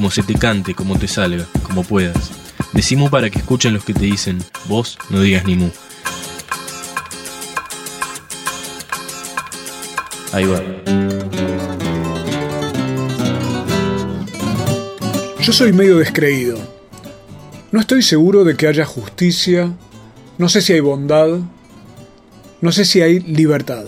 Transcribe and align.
como 0.00 0.10
se 0.10 0.22
te 0.22 0.32
cante, 0.32 0.74
como 0.74 0.98
te 0.98 1.06
salga, 1.06 1.44
como 1.62 1.84
puedas. 1.84 2.30
Decimos 2.72 3.10
para 3.10 3.28
que 3.28 3.38
escuchen 3.38 3.74
los 3.74 3.84
que 3.84 3.92
te 3.92 4.06
dicen, 4.06 4.38
vos 4.66 4.96
no 5.10 5.20
digas 5.20 5.44
ni 5.44 5.56
mu. 5.56 5.68
Ahí 10.32 10.46
va. 10.46 10.62
Yo 15.42 15.52
soy 15.52 15.74
medio 15.74 15.98
descreído. 15.98 16.58
No 17.70 17.80
estoy 17.80 18.00
seguro 18.00 18.44
de 18.44 18.56
que 18.56 18.68
haya 18.68 18.86
justicia, 18.86 19.70
no 20.38 20.48
sé 20.48 20.62
si 20.62 20.72
hay 20.72 20.80
bondad, 20.80 21.40
no 22.62 22.72
sé 22.72 22.86
si 22.86 23.02
hay 23.02 23.20
libertad. 23.20 23.84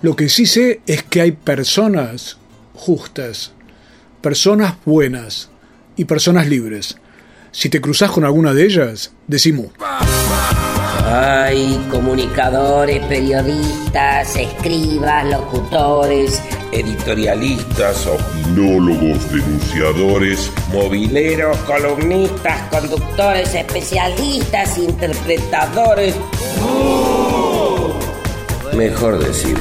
Lo 0.00 0.16
que 0.16 0.30
sí 0.30 0.46
sé 0.46 0.80
es 0.86 1.02
que 1.02 1.20
hay 1.20 1.32
personas 1.32 2.38
justas, 2.72 3.52
personas 4.20 4.74
buenas 4.84 5.50
y 5.96 6.04
personas 6.04 6.48
libres. 6.48 6.96
Si 7.50 7.68
te 7.68 7.80
cruzas 7.80 8.10
con 8.10 8.24
alguna 8.24 8.52
de 8.52 8.64
ellas, 8.64 9.12
decimos. 9.26 9.68
Hay 11.10 11.80
comunicadores, 11.90 13.02
periodistas, 13.06 14.36
escribas, 14.36 15.24
locutores, 15.26 16.42
editorialistas, 16.70 18.06
opinólogos, 18.06 19.32
denunciadores, 19.32 20.52
mobileros, 20.70 21.56
columnistas, 21.58 22.60
conductores, 22.68 23.54
especialistas, 23.54 24.76
interpretadores. 24.76 26.14
Mejor 28.74 29.18
decir 29.18 29.58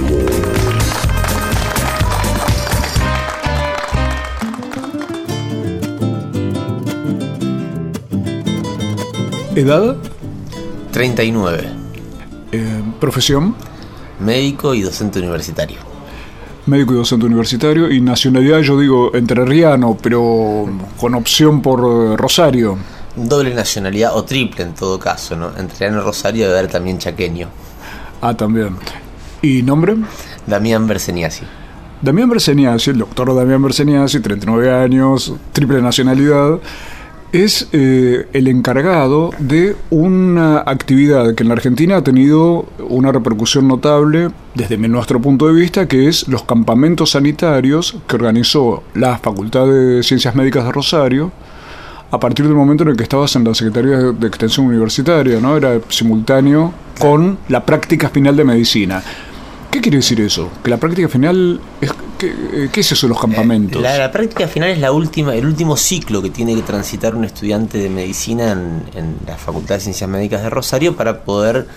¿Edad? 9.57 9.95
39. 10.91 11.67
Eh, 12.51 12.83
¿Profesión? 12.99 13.55
Médico 14.19 14.75
y 14.75 14.83
docente 14.83 15.17
universitario. 15.17 15.79
Médico 16.67 16.93
y 16.93 16.97
docente 16.97 17.25
universitario. 17.25 17.89
Y 17.89 17.99
nacionalidad, 17.99 18.59
yo 18.59 18.79
digo, 18.79 19.15
entrerriano, 19.15 19.97
pero 19.99 20.67
con 20.99 21.15
opción 21.15 21.63
por 21.63 21.79
eh, 21.79 22.17
Rosario. 22.17 22.77
Doble 23.15 23.55
nacionalidad 23.55 24.15
o 24.15 24.25
triple 24.25 24.63
en 24.63 24.75
todo 24.75 24.99
caso, 24.99 25.35
¿no? 25.35 25.47
Entrerriano 25.57 26.01
y 26.01 26.03
Rosario 26.03 26.45
debe 26.45 26.59
haber 26.59 26.71
también 26.71 26.99
chaqueño. 26.99 27.47
Ah, 28.21 28.37
también. 28.37 28.77
¿Y 29.41 29.63
nombre? 29.63 29.95
Damián 30.45 30.85
Berseniasi. 30.85 31.45
Damián 31.99 32.29
Berseniasi, 32.29 32.91
el 32.91 32.99
doctor 32.99 33.35
Damián 33.35 33.63
Berseniasi, 33.63 34.19
39 34.19 34.71
años, 34.71 35.33
triple 35.51 35.81
nacionalidad 35.81 36.59
es 37.31 37.67
eh, 37.73 38.27
el 38.33 38.47
encargado 38.47 39.31
de 39.39 39.75
una 39.89 40.59
actividad 40.59 41.35
que 41.35 41.43
en 41.43 41.49
la 41.49 41.55
Argentina 41.55 41.97
ha 41.97 42.03
tenido 42.03 42.65
una 42.89 43.11
repercusión 43.11 43.67
notable 43.67 44.29
desde 44.55 44.77
nuestro 44.77 45.21
punto 45.21 45.47
de 45.47 45.53
vista, 45.53 45.87
que 45.87 46.07
es 46.07 46.27
los 46.27 46.43
campamentos 46.43 47.11
sanitarios 47.11 47.97
que 48.07 48.15
organizó 48.15 48.83
la 48.93 49.17
Facultad 49.17 49.67
de 49.67 50.03
Ciencias 50.03 50.35
Médicas 50.35 50.65
de 50.65 50.71
Rosario 50.71 51.31
a 52.09 52.19
partir 52.19 52.45
del 52.45 52.55
momento 52.55 52.83
en 52.83 52.89
el 52.89 52.97
que 52.97 53.03
estabas 53.03 53.35
en 53.35 53.43
la 53.43 53.53
Secretaría 53.53 53.97
de 53.97 54.27
Extensión 54.27 54.67
Universitaria, 54.67 55.39
¿no? 55.41 55.57
Era 55.57 55.79
simultáneo 55.89 56.73
con 56.99 57.37
la 57.49 57.65
práctica 57.65 58.09
final 58.09 58.35
de 58.37 58.45
medicina. 58.45 59.03
¿Qué 59.69 59.81
quiere 59.81 59.97
decir 59.97 60.21
eso? 60.21 60.49
Que 60.63 60.69
la 60.69 60.77
práctica 60.77 61.09
final 61.09 61.59
es 61.81 61.91
¿Qué, 62.17 62.69
es 62.73 62.91
eso 62.91 63.07
los 63.07 63.19
campamentos? 63.19 63.81
La, 63.81 64.11
práctica 64.11 64.47
final 64.47 64.69
es 64.69 64.79
la 64.79 64.91
última, 64.91 65.35
el 65.35 65.45
último 65.45 65.77
ciclo 65.77 66.21
que 66.21 66.29
tiene 66.31 66.55
que 66.55 66.63
transitar 66.63 67.15
un 67.15 67.25
estudiante 67.25 67.77
de 67.77 67.89
medicina 67.89 68.51
en, 68.51 69.17
la 69.25 69.37
Facultad 69.37 69.75
de 69.75 69.81
Ciencias 69.81 70.09
Médicas 70.09 70.41
de 70.41 70.49
Rosario 70.49 70.95
para 70.95 71.23
poder 71.23 71.67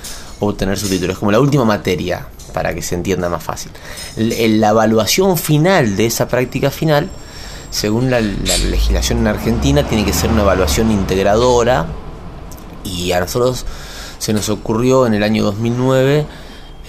obtener 0.40 0.78
su 0.78 0.88
título. 0.88 1.12
Es 1.12 1.18
como 1.18 1.30
la 1.30 1.40
última 1.40 1.64
materia, 1.64 2.26
para 2.54 2.74
que 2.74 2.80
se 2.80 2.94
entienda 2.94 3.28
más 3.28 3.42
fácil. 3.42 3.70
La, 4.16 4.70
evaluación 4.70 5.36
final 5.36 5.96
de 5.96 6.06
esa 6.06 6.26
práctica 6.26 6.70
final, 6.70 7.10
según 7.70 8.10
la, 8.10 8.20
la 8.20 8.56
legislación 8.70 9.18
en 9.18 9.26
Argentina, 9.26 9.86
tiene 9.86 10.06
que 10.06 10.14
ser 10.14 10.30
una 10.30 10.42
evaluación 10.42 10.90
integradora 10.90 11.86
y 12.82 13.12
a 13.12 13.20
nosotros 13.20 13.66
se 14.18 14.32
nos 14.32 14.48
ocurrió 14.48 15.06
en 15.06 15.14
el 15.14 15.22
año 15.22 15.44
2009 15.44 16.26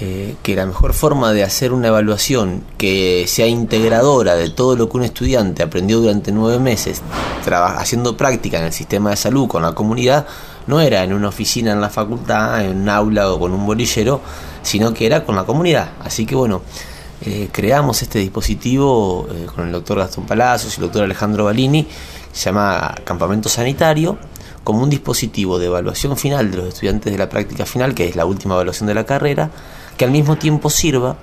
eh, 0.03 0.35
que 0.41 0.55
la 0.55 0.65
mejor 0.65 0.93
forma 0.93 1.31
de 1.31 1.43
hacer 1.43 1.71
una 1.71 1.89
evaluación 1.89 2.63
que 2.79 3.25
sea 3.27 3.45
integradora 3.45 4.35
de 4.35 4.49
todo 4.49 4.75
lo 4.75 4.89
que 4.89 4.97
un 4.97 5.03
estudiante 5.03 5.61
aprendió 5.61 5.99
durante 5.99 6.31
nueve 6.31 6.57
meses 6.57 7.03
haciendo 7.45 8.17
práctica 8.17 8.57
en 8.57 8.65
el 8.65 8.73
sistema 8.73 9.11
de 9.11 9.15
salud 9.15 9.47
con 9.47 9.61
la 9.61 9.73
comunidad 9.73 10.25
no 10.65 10.81
era 10.81 11.03
en 11.03 11.13
una 11.13 11.27
oficina 11.27 11.71
en 11.71 11.81
la 11.81 11.89
facultad, 11.89 12.65
en 12.65 12.81
un 12.81 12.89
aula 12.89 13.31
o 13.31 13.39
con 13.39 13.51
un 13.51 13.63
bolillero, 13.63 14.21
sino 14.63 14.91
que 14.91 15.05
era 15.05 15.23
con 15.23 15.35
la 15.35 15.43
comunidad. 15.43 15.91
Así 15.99 16.25
que 16.25 16.33
bueno, 16.33 16.61
eh, 17.23 17.49
creamos 17.51 18.01
este 18.01 18.17
dispositivo 18.17 19.27
eh, 19.31 19.45
con 19.53 19.67
el 19.67 19.71
doctor 19.71 19.99
Gastón 19.99 20.25
Palazos 20.25 20.73
y 20.73 20.75
el 20.77 20.87
doctor 20.87 21.03
Alejandro 21.03 21.45
Balini, 21.45 21.87
se 22.31 22.45
llama 22.45 22.95
Campamento 23.03 23.49
Sanitario, 23.49 24.17
como 24.63 24.81
un 24.81 24.89
dispositivo 24.89 25.59
de 25.59 25.67
evaluación 25.67 26.17
final 26.17 26.49
de 26.49 26.57
los 26.57 26.67
estudiantes 26.67 27.11
de 27.11 27.19
la 27.19 27.29
práctica 27.29 27.65
final, 27.65 27.93
que 27.93 28.07
es 28.07 28.15
la 28.15 28.25
última 28.25 28.55
evaluación 28.55 28.87
de 28.87 28.93
la 28.93 29.05
carrera, 29.05 29.51
que 29.97 30.05
al 30.05 30.11
mismo 30.11 30.37
tiempo 30.37 30.69
sirva 30.69 31.17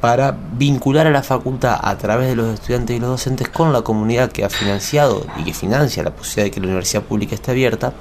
para 0.00 0.36
vincular 0.54 1.06
a 1.06 1.10
la 1.10 1.22
facultad 1.22 1.78
a 1.80 1.96
través 1.96 2.28
de 2.28 2.34
los 2.34 2.52
estudiantes 2.52 2.96
y 2.96 2.98
los 2.98 3.10
docentes 3.10 3.48
con 3.48 3.72
la 3.72 3.82
comunidad 3.82 4.32
que 4.32 4.44
ha 4.44 4.50
financiado 4.50 5.24
y 5.38 5.44
que 5.44 5.54
financia 5.54 6.02
la 6.02 6.14
posibilidad 6.14 6.46
de 6.46 6.50
que 6.50 6.60
la 6.60 6.66
universidad 6.66 7.02
pública 7.02 7.36
esté 7.36 7.52
abierta 7.52 7.92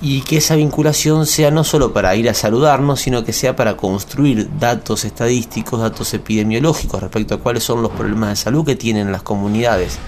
y 0.00 0.22
que 0.22 0.38
esa 0.38 0.56
vinculación 0.56 1.26
sea 1.26 1.50
no 1.50 1.64
solo 1.64 1.92
para 1.92 2.14
ir 2.16 2.28
a 2.28 2.34
saludarnos, 2.34 3.00
sino 3.00 3.24
que 3.24 3.32
sea 3.32 3.54
para 3.54 3.76
construir 3.76 4.48
datos 4.58 5.04
estadísticos, 5.04 5.80
datos 5.80 6.12
epidemiológicos 6.12 7.00
respecto 7.00 7.36
a 7.36 7.38
cuáles 7.38 7.62
son 7.62 7.82
los 7.82 7.92
problemas 7.92 8.30
de 8.30 8.36
salud 8.36 8.66
que 8.66 8.76
tienen 8.76 9.12
las 9.12 9.22
comunidades 9.22 9.98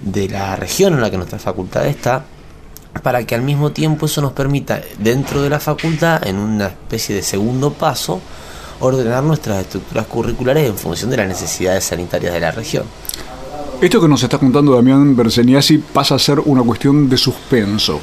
de 0.00 0.28
la 0.28 0.56
región 0.56 0.94
en 0.94 1.00
la 1.00 1.10
que 1.10 1.16
nuestra 1.16 1.38
facultad 1.38 1.86
está 1.86 2.24
para 3.04 3.24
que 3.26 3.34
al 3.34 3.42
mismo 3.42 3.70
tiempo 3.70 4.06
eso 4.06 4.22
nos 4.22 4.32
permita, 4.32 4.80
dentro 4.98 5.42
de 5.42 5.50
la 5.50 5.60
facultad, 5.60 6.26
en 6.26 6.38
una 6.38 6.68
especie 6.68 7.14
de 7.14 7.22
segundo 7.22 7.70
paso, 7.70 8.18
ordenar 8.80 9.22
nuestras 9.22 9.60
estructuras 9.60 10.06
curriculares 10.06 10.66
en 10.66 10.78
función 10.78 11.10
de 11.10 11.18
las 11.18 11.28
necesidades 11.28 11.84
sanitarias 11.84 12.32
de 12.32 12.40
la 12.40 12.50
región. 12.50 12.84
Esto 13.82 14.00
que 14.00 14.08
nos 14.08 14.22
está 14.22 14.38
contando 14.38 14.74
Damián 14.74 15.14
Berseniasi 15.14 15.76
pasa 15.76 16.14
a 16.14 16.18
ser 16.18 16.40
una 16.40 16.62
cuestión 16.62 17.10
de 17.10 17.18
suspenso, 17.18 18.00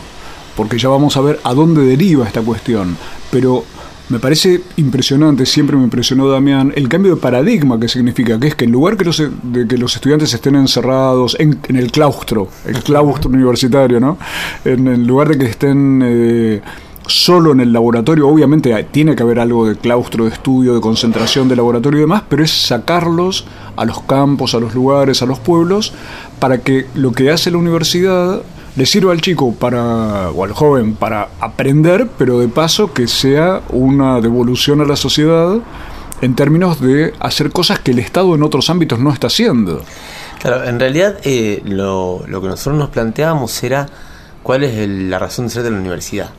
porque 0.56 0.78
ya 0.78 0.90
vamos 0.90 1.18
a 1.18 1.22
ver 1.22 1.40
a 1.44 1.56
dónde 1.56 1.82
deriva 1.82 2.28
esta 2.28 2.44
cuestión, 2.44 2.96
pero 3.32 3.64
me 4.10 4.20
parece 4.20 4.62
impresionante, 4.78 5.46
siempre 5.46 5.78
me 5.78 5.84
impresionó 5.84 6.28
Damián, 6.28 6.74
el 6.76 6.90
cambio 6.90 7.16
de 7.16 7.22
paradigma 7.22 7.80
que 7.80 7.88
significa, 7.88 8.40
que 8.40 8.48
es 8.48 8.56
que 8.56 8.66
en 8.66 8.72
lugar 8.72 8.98
que 8.98 9.06
los, 9.06 9.24
de 9.44 9.68
que 9.68 9.78
los 9.78 9.96
estudiantes 9.96 10.34
estén 10.34 10.56
encerrados 10.56 11.38
en, 11.40 11.60
el 11.70 11.92
claustro, 11.92 12.50
el 12.66 12.84
claustro 12.84 13.30
universitario, 13.30 14.00
¿no? 14.00 14.18
En, 14.66 14.88
el 14.88 15.06
lugar 15.06 15.30
de 15.30 15.38
que 15.38 15.46
estén 15.46 16.02
eh, 16.04 16.62
solo 17.08 17.52
en 17.52 17.62
el 17.62 17.74
laboratorio, 17.74 18.28
obviamente 18.28 18.84
tiene 18.92 19.16
que 19.16 19.24
haber 19.24 19.40
algo 19.40 19.68
de 19.68 19.76
claustro, 19.76 20.26
de 20.26 20.32
estudio, 20.32 20.74
de 20.74 20.82
concentración 20.82 21.48
de 21.48 21.56
laboratorio 21.56 22.00
y 22.00 22.02
demás, 22.02 22.24
pero 22.28 22.44
es 22.44 22.52
sacarlos 22.52 23.46
a 23.76 23.86
los 23.86 24.02
campos, 24.02 24.56
a 24.56 24.60
los 24.60 24.76
lugares, 24.76 25.22
a 25.22 25.26
los 25.26 25.40
pueblos, 25.40 25.94
para 26.40 26.60
que 26.60 26.88
lo 26.96 27.12
que 27.12 27.32
hace 27.32 27.52
la 27.52 27.58
universidad 27.58 28.42
le 28.76 28.86
sirva 28.86 29.12
al 29.12 29.22
chico 29.22 29.54
para, 29.54 30.30
o 30.30 30.44
al 30.44 30.54
joven 30.54 30.96
para 30.96 31.30
aprender, 31.40 32.08
pero 32.18 32.40
de 32.40 32.48
paso 32.48 32.94
que 32.94 33.08
sea 33.08 33.62
una 33.70 34.22
devolución 34.22 34.82
a 34.82 34.86
la 34.86 34.96
sociedad 34.96 35.58
en 36.22 36.36
términos 36.36 36.80
de 36.80 37.14
hacer 37.20 37.52
cosas 37.52 37.80
que 37.80 37.92
el 37.92 38.00
Estado 38.00 38.34
en 38.36 38.44
otros 38.44 38.70
ámbitos 38.70 39.00
no 39.00 39.12
está 39.12 39.28
haciendo. 39.28 39.82
Claro, 40.40 40.64
en 40.64 40.80
realidad 40.80 41.18
eh, 41.24 41.62
lo, 41.66 42.24
lo, 42.28 42.42
que 42.42 42.48
nosotros 42.48 42.78
nos 42.78 42.90
planteábamos 42.90 43.62
era 43.64 43.88
cuál 44.44 44.64
es 44.64 44.88
la 44.88 45.20
razón 45.20 45.46
de 45.46 45.52
ser 45.52 45.64
de 45.64 45.72
la 45.72 45.78
universidad. 45.78 46.30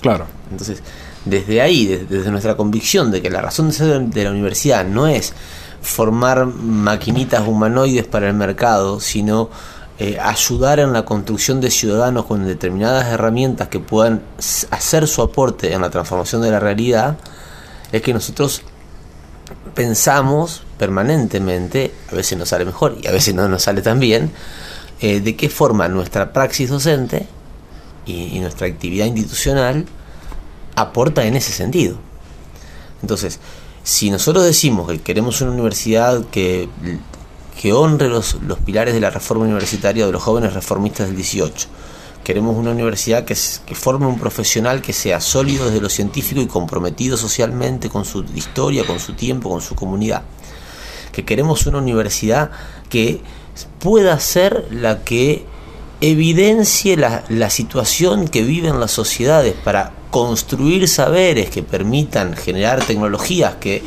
Claro. 0.00 0.26
Entonces, 0.50 0.82
desde 1.24 1.60
ahí, 1.60 1.86
desde, 1.86 2.06
desde 2.06 2.30
nuestra 2.30 2.56
convicción 2.56 3.10
de 3.10 3.20
que 3.20 3.30
la 3.30 3.40
razón 3.40 3.68
de 3.68 3.74
ser 3.74 4.00
de 4.00 4.24
la 4.24 4.30
universidad 4.30 4.84
no 4.84 5.06
es 5.06 5.32
formar 5.80 6.46
maquinitas 6.46 7.46
humanoides 7.46 8.06
para 8.06 8.28
el 8.28 8.34
mercado, 8.34 9.00
sino 9.00 9.50
eh, 9.98 10.18
ayudar 10.20 10.80
en 10.80 10.92
la 10.92 11.04
construcción 11.04 11.60
de 11.60 11.70
ciudadanos 11.70 12.24
con 12.26 12.46
determinadas 12.46 13.06
herramientas 13.06 13.68
que 13.68 13.78
puedan 13.78 14.22
hacer 14.70 15.06
su 15.06 15.22
aporte 15.22 15.72
en 15.72 15.82
la 15.82 15.90
transformación 15.90 16.42
de 16.42 16.50
la 16.50 16.60
realidad, 16.60 17.18
es 17.92 18.02
que 18.02 18.12
nosotros 18.14 18.62
pensamos 19.74 20.62
permanentemente, 20.78 21.92
a 22.10 22.14
veces 22.14 22.38
nos 22.38 22.48
sale 22.48 22.64
mejor 22.64 22.96
y 23.02 23.06
a 23.06 23.12
veces 23.12 23.34
no 23.34 23.48
nos 23.48 23.62
sale 23.62 23.82
tan 23.82 24.00
bien, 24.00 24.32
eh, 25.00 25.20
de 25.20 25.36
qué 25.36 25.48
forma 25.48 25.88
nuestra 25.88 26.32
praxis 26.32 26.70
docente 26.70 27.26
y, 28.06 28.38
nuestra 28.40 28.66
actividad 28.66 29.06
institucional 29.06 29.86
aporta 30.74 31.24
en 31.24 31.36
ese 31.36 31.52
sentido. 31.52 31.96
Entonces, 33.02 33.40
si 33.82 34.10
nosotros 34.10 34.44
decimos 34.44 34.88
que 34.88 35.00
queremos 35.00 35.40
una 35.40 35.52
universidad 35.52 36.24
que, 36.26 36.68
que 37.60 37.72
honre 37.72 38.08
los, 38.08 38.38
los 38.42 38.58
pilares 38.58 38.94
de 38.94 39.00
la 39.00 39.10
reforma 39.10 39.44
universitaria 39.44 40.06
de 40.06 40.12
los 40.12 40.22
jóvenes 40.22 40.52
reformistas 40.54 41.08
del 41.08 41.16
18, 41.16 41.68
Queremos 42.24 42.56
una 42.56 42.70
universidad 42.70 43.24
que, 43.24 43.36
que, 43.66 43.74
forme 43.74 44.06
un 44.06 44.16
profesional 44.16 44.80
que 44.80 44.92
sea 44.92 45.20
sólido 45.20 45.66
desde 45.66 45.80
lo 45.80 45.88
científico 45.88 46.40
y 46.40 46.46
comprometido 46.46 47.16
socialmente 47.16 47.88
con 47.88 48.04
su 48.04 48.24
historia, 48.36 48.84
con 48.84 49.00
su 49.00 49.14
tiempo, 49.14 49.50
con 49.50 49.60
su 49.60 49.74
comunidad. 49.74 50.22
Que 51.10 51.24
queremos 51.24 51.66
una 51.66 51.78
universidad 51.78 52.52
que 52.88 53.20
pueda 53.80 54.18
ser 54.20 54.68
la 54.70 55.02
que 55.02 55.44
evidencie 56.00 56.96
la, 56.96 57.24
la 57.28 57.50
situación 57.50 58.28
que 58.28 58.42
viven 58.42 58.78
las 58.78 58.92
sociedades 58.92 59.54
para 59.54 59.92
construir 60.12 60.86
saberes 60.86 61.50
que 61.50 61.64
permitan 61.64 62.36
generar 62.36 62.84
tecnologías 62.84 63.56
que 63.56 63.82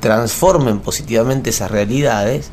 transformen 0.00 0.80
positivamente 0.80 1.50
esas 1.50 1.70
realidades 1.70 2.50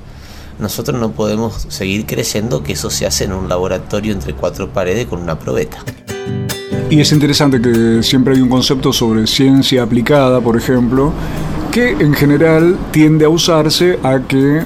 nosotros 0.59 0.99
no 0.99 1.11
podemos 1.11 1.65
seguir 1.69 2.05
creyendo 2.05 2.63
que 2.63 2.73
eso 2.73 2.89
se 2.89 3.05
hace 3.05 3.25
en 3.25 3.33
un 3.33 3.49
laboratorio 3.49 4.13
entre 4.13 4.33
cuatro 4.33 4.69
paredes 4.69 5.07
con 5.07 5.21
una 5.21 5.37
probeta. 5.39 5.79
Y 6.89 6.99
es 6.99 7.11
interesante 7.11 7.61
que 7.61 8.03
siempre 8.03 8.35
hay 8.35 8.41
un 8.41 8.49
concepto 8.49 8.93
sobre 8.93 9.25
ciencia 9.25 9.83
aplicada, 9.83 10.39
por 10.41 10.57
ejemplo, 10.57 11.11
que 11.71 11.89
en 11.91 12.13
general 12.13 12.77
tiende 12.91 13.25
a 13.25 13.29
usarse 13.29 13.97
a 14.03 14.19
que 14.19 14.63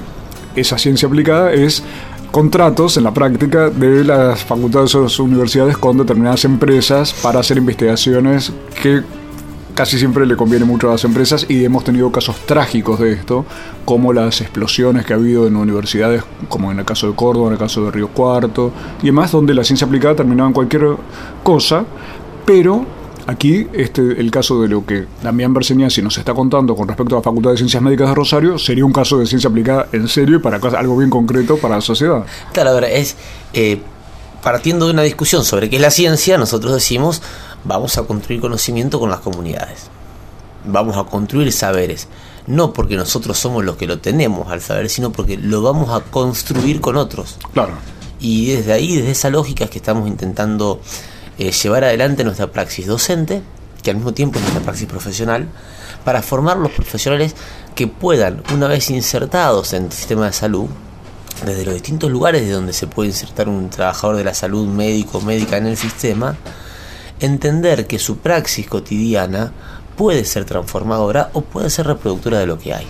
esa 0.54 0.76
ciencia 0.76 1.08
aplicada 1.08 1.52
es 1.52 1.82
contratos 2.30 2.96
en 2.96 3.04
la 3.04 3.14
práctica 3.14 3.70
de 3.70 4.04
las 4.04 4.44
facultades 4.44 4.94
o 4.94 5.02
las 5.04 5.18
universidades 5.18 5.78
con 5.78 5.96
determinadas 5.96 6.44
empresas 6.44 7.14
para 7.14 7.40
hacer 7.40 7.56
investigaciones 7.56 8.52
que 8.82 9.02
casi 9.78 9.96
siempre 9.96 10.26
le 10.26 10.34
conviene 10.34 10.64
mucho 10.64 10.88
a 10.88 10.94
las 10.94 11.04
empresas 11.04 11.46
y 11.48 11.64
hemos 11.64 11.84
tenido 11.84 12.10
casos 12.10 12.34
trágicos 12.44 12.98
de 12.98 13.12
esto, 13.12 13.44
como 13.84 14.12
las 14.12 14.40
explosiones 14.40 15.06
que 15.06 15.12
ha 15.12 15.16
habido 15.16 15.46
en 15.46 15.54
universidades, 15.54 16.24
como 16.48 16.72
en 16.72 16.80
el 16.80 16.84
caso 16.84 17.06
de 17.06 17.14
Córdoba, 17.14 17.46
en 17.46 17.52
el 17.52 17.60
caso 17.60 17.84
de 17.84 17.92
Río 17.92 18.08
Cuarto 18.08 18.72
y 19.04 19.06
demás, 19.06 19.30
donde 19.30 19.54
la 19.54 19.62
ciencia 19.62 19.86
aplicada 19.86 20.16
terminaba 20.16 20.48
en 20.48 20.52
cualquier 20.52 20.96
cosa, 21.44 21.84
pero 22.44 22.84
aquí 23.28 23.68
este, 23.72 24.20
el 24.20 24.32
caso 24.32 24.60
de 24.60 24.66
lo 24.66 24.84
que 24.84 25.06
Damián 25.22 25.54
si 25.62 26.02
nos 26.02 26.18
está 26.18 26.34
contando 26.34 26.74
con 26.74 26.88
respecto 26.88 27.14
a 27.14 27.18
la 27.20 27.22
Facultad 27.22 27.52
de 27.52 27.58
Ciencias 27.58 27.80
Médicas 27.80 28.08
de 28.08 28.16
Rosario 28.16 28.58
sería 28.58 28.84
un 28.84 28.92
caso 28.92 29.16
de 29.18 29.26
ciencia 29.26 29.48
aplicada 29.48 29.86
en 29.92 30.08
serio 30.08 30.38
y 30.38 30.40
para 30.40 30.56
algo 30.56 30.96
bien 30.96 31.08
concreto 31.08 31.56
para 31.56 31.76
la 31.76 31.82
sociedad. 31.82 32.24
Claro, 32.52 32.70
ahora 32.70 32.88
es... 32.88 33.14
Eh, 33.52 33.80
partiendo 34.42 34.86
de 34.86 34.92
una 34.92 35.02
discusión 35.02 35.44
sobre 35.44 35.68
qué 35.68 35.76
es 35.76 35.82
la 35.82 35.90
ciencia, 35.90 36.38
nosotros 36.38 36.72
decimos 36.72 37.22
vamos 37.64 37.98
a 37.98 38.04
construir 38.04 38.40
conocimiento 38.40 38.98
con 38.98 39.10
las 39.10 39.20
comunidades. 39.20 39.90
Vamos 40.64 40.96
a 40.96 41.04
construir 41.04 41.52
saberes. 41.52 42.08
No 42.46 42.72
porque 42.72 42.96
nosotros 42.96 43.38
somos 43.38 43.64
los 43.64 43.76
que 43.76 43.86
lo 43.86 43.98
tenemos 43.98 44.48
al 44.48 44.60
saber, 44.60 44.88
sino 44.88 45.12
porque 45.12 45.36
lo 45.36 45.62
vamos 45.62 45.90
a 45.90 46.00
construir 46.00 46.80
con 46.80 46.96
otros. 46.96 47.36
Claro. 47.52 47.74
Y 48.20 48.52
desde 48.52 48.72
ahí, 48.72 48.96
desde 48.96 49.12
esa 49.12 49.30
lógica 49.30 49.64
es 49.64 49.70
que 49.70 49.78
estamos 49.78 50.08
intentando 50.08 50.80
eh, 51.38 51.52
llevar 51.52 51.84
adelante 51.84 52.24
nuestra 52.24 52.50
praxis 52.50 52.86
docente, 52.86 53.42
que 53.82 53.90
al 53.90 53.96
mismo 53.96 54.12
tiempo 54.12 54.38
es 54.38 54.42
nuestra 54.42 54.62
praxis 54.62 54.88
profesional, 54.88 55.48
para 56.04 56.22
formar 56.22 56.56
los 56.56 56.72
profesionales 56.72 57.34
que 57.74 57.86
puedan, 57.86 58.42
una 58.52 58.66
vez 58.66 58.90
insertados 58.90 59.72
en 59.72 59.84
el 59.84 59.92
sistema 59.92 60.26
de 60.26 60.32
salud, 60.32 60.66
desde 61.44 61.64
los 61.64 61.74
distintos 61.74 62.10
lugares 62.10 62.42
de 62.42 62.52
donde 62.52 62.72
se 62.72 62.86
puede 62.86 63.10
insertar 63.10 63.48
un 63.48 63.70
trabajador 63.70 64.16
de 64.16 64.24
la 64.24 64.34
salud 64.34 64.66
médico 64.66 65.20
médica 65.20 65.56
en 65.56 65.66
el 65.66 65.76
sistema, 65.76 66.36
entender 67.20 67.86
que 67.86 67.98
su 67.98 68.18
praxis 68.18 68.66
cotidiana 68.66 69.52
puede 69.96 70.24
ser 70.24 70.44
transformadora 70.44 71.30
o 71.32 71.42
puede 71.42 71.70
ser 71.70 71.86
reproductora 71.86 72.38
de 72.38 72.46
lo 72.46 72.58
que 72.58 72.74
hay. 72.74 72.86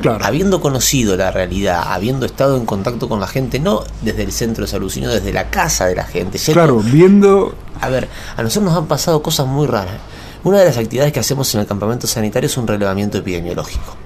Claro. 0.00 0.24
Habiendo 0.24 0.60
conocido 0.60 1.16
la 1.16 1.32
realidad, 1.32 1.82
habiendo 1.88 2.24
estado 2.24 2.56
en 2.56 2.66
contacto 2.66 3.08
con 3.08 3.18
la 3.18 3.26
gente, 3.26 3.58
no 3.58 3.82
desde 4.02 4.22
el 4.22 4.30
centro 4.30 4.64
de 4.64 4.70
salud, 4.70 4.90
sino 4.90 5.10
desde 5.10 5.32
la 5.32 5.50
casa 5.50 5.86
de 5.86 5.96
la 5.96 6.04
gente. 6.04 6.38
Claro, 6.38 6.78
viendo... 6.78 7.54
A 7.80 7.88
ver, 7.88 8.08
a 8.36 8.42
nosotros 8.42 8.70
nos 8.70 8.78
han 8.78 8.86
pasado 8.86 9.22
cosas 9.22 9.46
muy 9.46 9.66
raras. 9.66 9.96
Una 10.44 10.60
de 10.60 10.66
las 10.66 10.78
actividades 10.78 11.12
que 11.12 11.18
hacemos 11.18 11.52
en 11.54 11.62
el 11.62 11.66
campamento 11.66 12.06
sanitario 12.06 12.46
es 12.46 12.56
un 12.56 12.68
relevamiento 12.68 13.18
epidemiológico. 13.18 13.96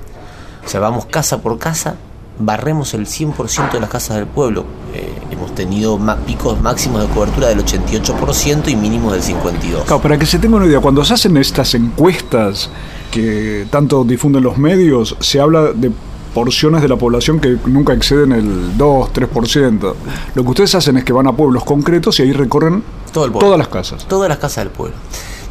O 0.64 0.68
sea, 0.68 0.80
vamos 0.80 1.04
casa 1.06 1.42
por 1.42 1.58
casa 1.58 1.96
barremos 2.38 2.94
el 2.94 3.06
100% 3.06 3.72
de 3.72 3.80
las 3.80 3.90
casas 3.90 4.16
del 4.16 4.26
pueblo. 4.26 4.64
Eh, 4.94 5.12
hemos 5.30 5.54
tenido 5.54 5.98
picos 6.26 6.60
máximos 6.60 7.02
de 7.02 7.14
cobertura 7.14 7.48
del 7.48 7.64
88% 7.64 8.68
y 8.68 8.76
mínimos 8.76 9.12
del 9.12 9.22
52%. 9.22 9.84
Claro, 9.84 10.02
para 10.02 10.18
que 10.18 10.26
se 10.26 10.38
tenga 10.38 10.56
una 10.56 10.66
idea, 10.66 10.80
cuando 10.80 11.04
se 11.04 11.14
hacen 11.14 11.36
estas 11.36 11.74
encuestas 11.74 12.70
que 13.10 13.66
tanto 13.70 14.04
difunden 14.04 14.42
los 14.42 14.58
medios, 14.58 15.16
se 15.20 15.40
habla 15.40 15.72
de 15.72 15.90
porciones 16.34 16.80
de 16.80 16.88
la 16.88 16.96
población 16.96 17.40
que 17.40 17.58
nunca 17.66 17.92
exceden 17.92 18.32
el 18.32 18.76
2-3%. 18.76 19.94
Lo 20.34 20.42
que 20.42 20.48
ustedes 20.48 20.74
hacen 20.74 20.96
es 20.96 21.04
que 21.04 21.12
van 21.12 21.26
a 21.26 21.36
pueblos 21.36 21.64
concretos 21.64 22.18
y 22.18 22.22
ahí 22.22 22.32
recorren 22.32 22.82
todas 23.12 23.58
las 23.58 23.68
casas. 23.68 24.06
Todas 24.08 24.28
las 24.28 24.38
casas 24.38 24.64
del 24.64 24.72
pueblo. 24.72 24.96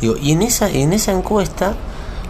Digo, 0.01 0.16
y 0.19 0.31
en 0.31 0.42
esa, 0.42 0.69
en 0.69 0.94
esa 0.94 1.12
encuesta 1.12 1.75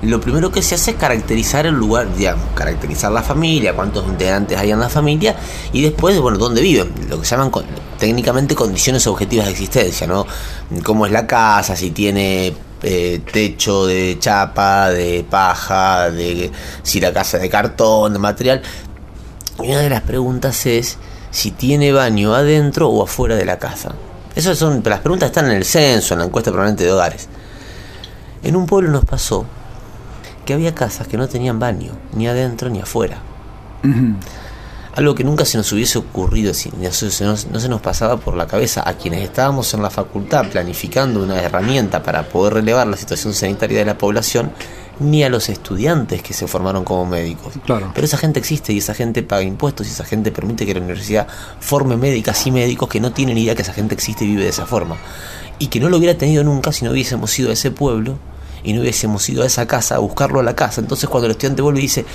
lo 0.01 0.19
primero 0.19 0.51
que 0.51 0.63
se 0.63 0.75
hace 0.75 0.91
es 0.91 0.97
caracterizar 0.97 1.67
el 1.67 1.75
lugar, 1.75 2.13
digamos, 2.15 2.45
caracterizar 2.55 3.11
la 3.11 3.21
familia, 3.21 3.75
cuántos 3.75 4.07
integrantes 4.07 4.57
hay 4.57 4.71
en 4.71 4.79
la 4.79 4.89
familia 4.89 5.35
y 5.71 5.83
después, 5.83 6.19
bueno, 6.19 6.39
dónde 6.39 6.61
viven, 6.61 6.91
lo 7.07 7.19
que 7.19 7.25
se 7.25 7.35
llaman 7.35 7.51
técnicamente 7.99 8.55
condiciones 8.55 9.05
objetivas 9.05 9.45
de 9.45 9.51
existencia, 9.51 10.07
¿no? 10.07 10.25
Cómo 10.83 11.05
es 11.05 11.11
la 11.11 11.27
casa, 11.27 11.75
si 11.75 11.91
tiene 11.91 12.51
eh, 12.81 13.21
techo 13.31 13.85
de 13.85 14.17
chapa, 14.19 14.89
de 14.89 15.23
paja, 15.29 16.09
de 16.09 16.51
si 16.81 16.99
la 16.99 17.13
casa 17.13 17.37
es 17.37 17.43
de 17.43 17.49
cartón, 17.49 18.13
de 18.13 18.19
material. 18.19 18.61
Y 19.61 19.69
una 19.69 19.81
de 19.81 19.89
las 19.89 20.01
preguntas 20.01 20.65
es 20.65 20.97
si 21.29 21.51
tiene 21.51 21.91
baño 21.91 22.33
adentro 22.33 22.89
o 22.89 23.03
afuera 23.03 23.35
de 23.35 23.45
la 23.45 23.59
casa. 23.59 23.93
Esas 24.35 24.57
son, 24.57 24.81
las 24.83 25.01
preguntas 25.01 25.27
están 25.27 25.45
en 25.45 25.57
el 25.57 25.65
censo, 25.65 26.15
en 26.15 26.21
la 26.21 26.25
encuesta 26.25 26.49
permanente 26.49 26.85
de 26.85 26.91
hogares. 26.91 27.27
En 28.41 28.55
un 28.55 28.65
pueblo 28.65 28.89
nos 28.89 29.05
pasó 29.05 29.45
que 30.51 30.55
había 30.55 30.75
casas 30.75 31.07
que 31.07 31.15
no 31.15 31.29
tenían 31.29 31.59
baño, 31.59 31.93
ni 32.13 32.27
adentro 32.27 32.69
ni 32.69 32.81
afuera. 32.81 33.19
Algo 34.93 35.15
que 35.15 35.23
nunca 35.23 35.45
se 35.45 35.57
nos 35.57 35.71
hubiese 35.71 35.97
ocurrido, 35.97 36.51
no, 36.81 37.37
se 37.37 37.69
nos 37.69 37.79
pasaba 37.79 38.17
por 38.17 38.35
la 38.35 38.47
cabeza 38.47 38.83
a 38.85 38.95
quienes 38.95 39.23
estábamos 39.23 39.73
en 39.73 39.81
la 39.81 39.89
facultad 39.89 40.49
planificando 40.49 41.23
una 41.23 41.41
herramienta 41.41 42.03
para 42.03 42.23
poder 42.23 42.55
relevar 42.55 42.85
la 42.87 42.97
situación 42.97 43.33
sanitaria 43.33 43.79
de 43.79 43.85
la 43.85 43.97
población, 43.97 44.51
ni 44.99 45.23
a 45.23 45.29
los 45.29 45.47
estudiantes 45.47 46.21
que 46.21 46.33
se 46.33 46.47
formaron 46.47 46.83
como 46.83 47.05
médicos. 47.05 47.53
Claro. 47.65 47.89
Pero 47.95 48.03
esa 48.03 48.17
gente 48.17 48.37
existe 48.37 48.73
y 48.73 48.79
esa 48.79 48.93
gente 48.93 49.23
paga 49.23 49.43
impuestos 49.43 49.87
y 49.87 49.91
esa 49.91 50.03
gente 50.03 50.33
permite 50.33 50.65
que 50.65 50.73
la 50.73 50.81
universidad 50.81 51.27
forme 51.61 51.95
médicas 51.95 52.45
y 52.45 52.51
médicos 52.51 52.89
que 52.89 52.99
no 52.99 53.13
tienen 53.13 53.37
idea 53.37 53.55
que 53.55 53.61
esa 53.61 53.71
gente 53.71 53.95
existe 53.95 54.25
y 54.25 54.31
vive 54.31 54.43
de 54.43 54.49
esa 54.49 54.65
forma. 54.65 54.97
Y 55.59 55.67
que 55.67 55.79
no 55.79 55.87
lo 55.87 55.95
hubiera 55.95 56.17
tenido 56.17 56.43
nunca 56.43 56.73
si 56.73 56.83
no 56.83 56.91
hubiésemos 56.91 57.39
ido 57.39 57.51
a 57.51 57.53
ese 57.53 57.71
pueblo 57.71 58.17
y 58.63 58.73
no 58.73 58.81
hubiésemos 58.81 59.27
ido 59.29 59.43
a 59.43 59.45
esa 59.45 59.67
casa 59.67 59.95
a 59.95 59.99
buscarlo 59.99 60.39
a 60.39 60.43
la 60.43 60.55
casa. 60.55 60.81
Entonces 60.81 61.09
cuando 61.09 61.25
el 61.25 61.31
estudiante 61.31 61.61
vuelve 61.61 61.79
y 61.79 61.83
dice, 61.83 62.05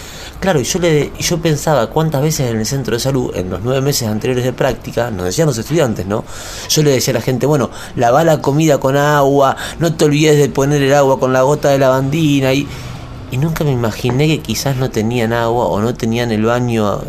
claro, 0.40 0.60
y 0.60 0.64
yo, 0.64 0.78
le, 0.78 1.12
yo 1.18 1.38
pensaba 1.38 1.88
cuántas 1.88 2.22
veces 2.22 2.50
en 2.50 2.58
el 2.58 2.66
centro 2.66 2.94
de 2.94 3.00
salud, 3.00 3.34
en 3.34 3.50
los 3.50 3.60
nueve 3.62 3.80
meses 3.80 4.08
anteriores 4.08 4.44
de 4.44 4.52
práctica, 4.52 5.10
nos 5.10 5.26
decían 5.26 5.46
los 5.46 5.58
estudiantes, 5.58 6.06
¿no? 6.06 6.24
Yo 6.68 6.82
le 6.82 6.92
decía 6.92 7.12
a 7.12 7.16
la 7.16 7.20
gente, 7.20 7.46
bueno, 7.46 7.70
lava 7.96 8.24
la 8.24 8.40
comida 8.40 8.78
con 8.78 8.96
agua, 8.96 9.56
no 9.78 9.94
te 9.94 10.04
olvides 10.04 10.38
de 10.38 10.48
poner 10.48 10.82
el 10.82 10.94
agua 10.94 11.18
con 11.18 11.32
la 11.32 11.42
gota 11.42 11.70
de 11.70 11.78
lavandina 11.78 12.52
y... 12.52 12.66
Y 13.28 13.38
nunca 13.38 13.64
me 13.64 13.72
imaginé 13.72 14.28
que 14.28 14.38
quizás 14.38 14.76
no 14.76 14.88
tenían 14.88 15.32
agua 15.32 15.66
o 15.66 15.80
no 15.80 15.94
tenían 15.94 16.30
el 16.30 16.44
baño 16.44 17.00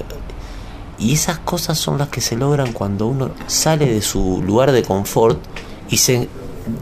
y 0.99 1.13
esas 1.13 1.37
cosas 1.39 1.77
son 1.77 1.97
las 1.99 2.09
que 2.09 2.21
se 2.21 2.35
logran 2.35 2.73
cuando 2.73 3.07
uno 3.07 3.31
sale 3.45 3.85
de 3.85 4.01
su 4.01 4.41
lugar 4.43 4.71
de 4.71 4.83
confort 4.83 5.39
y 5.89 5.97
se 5.97 6.27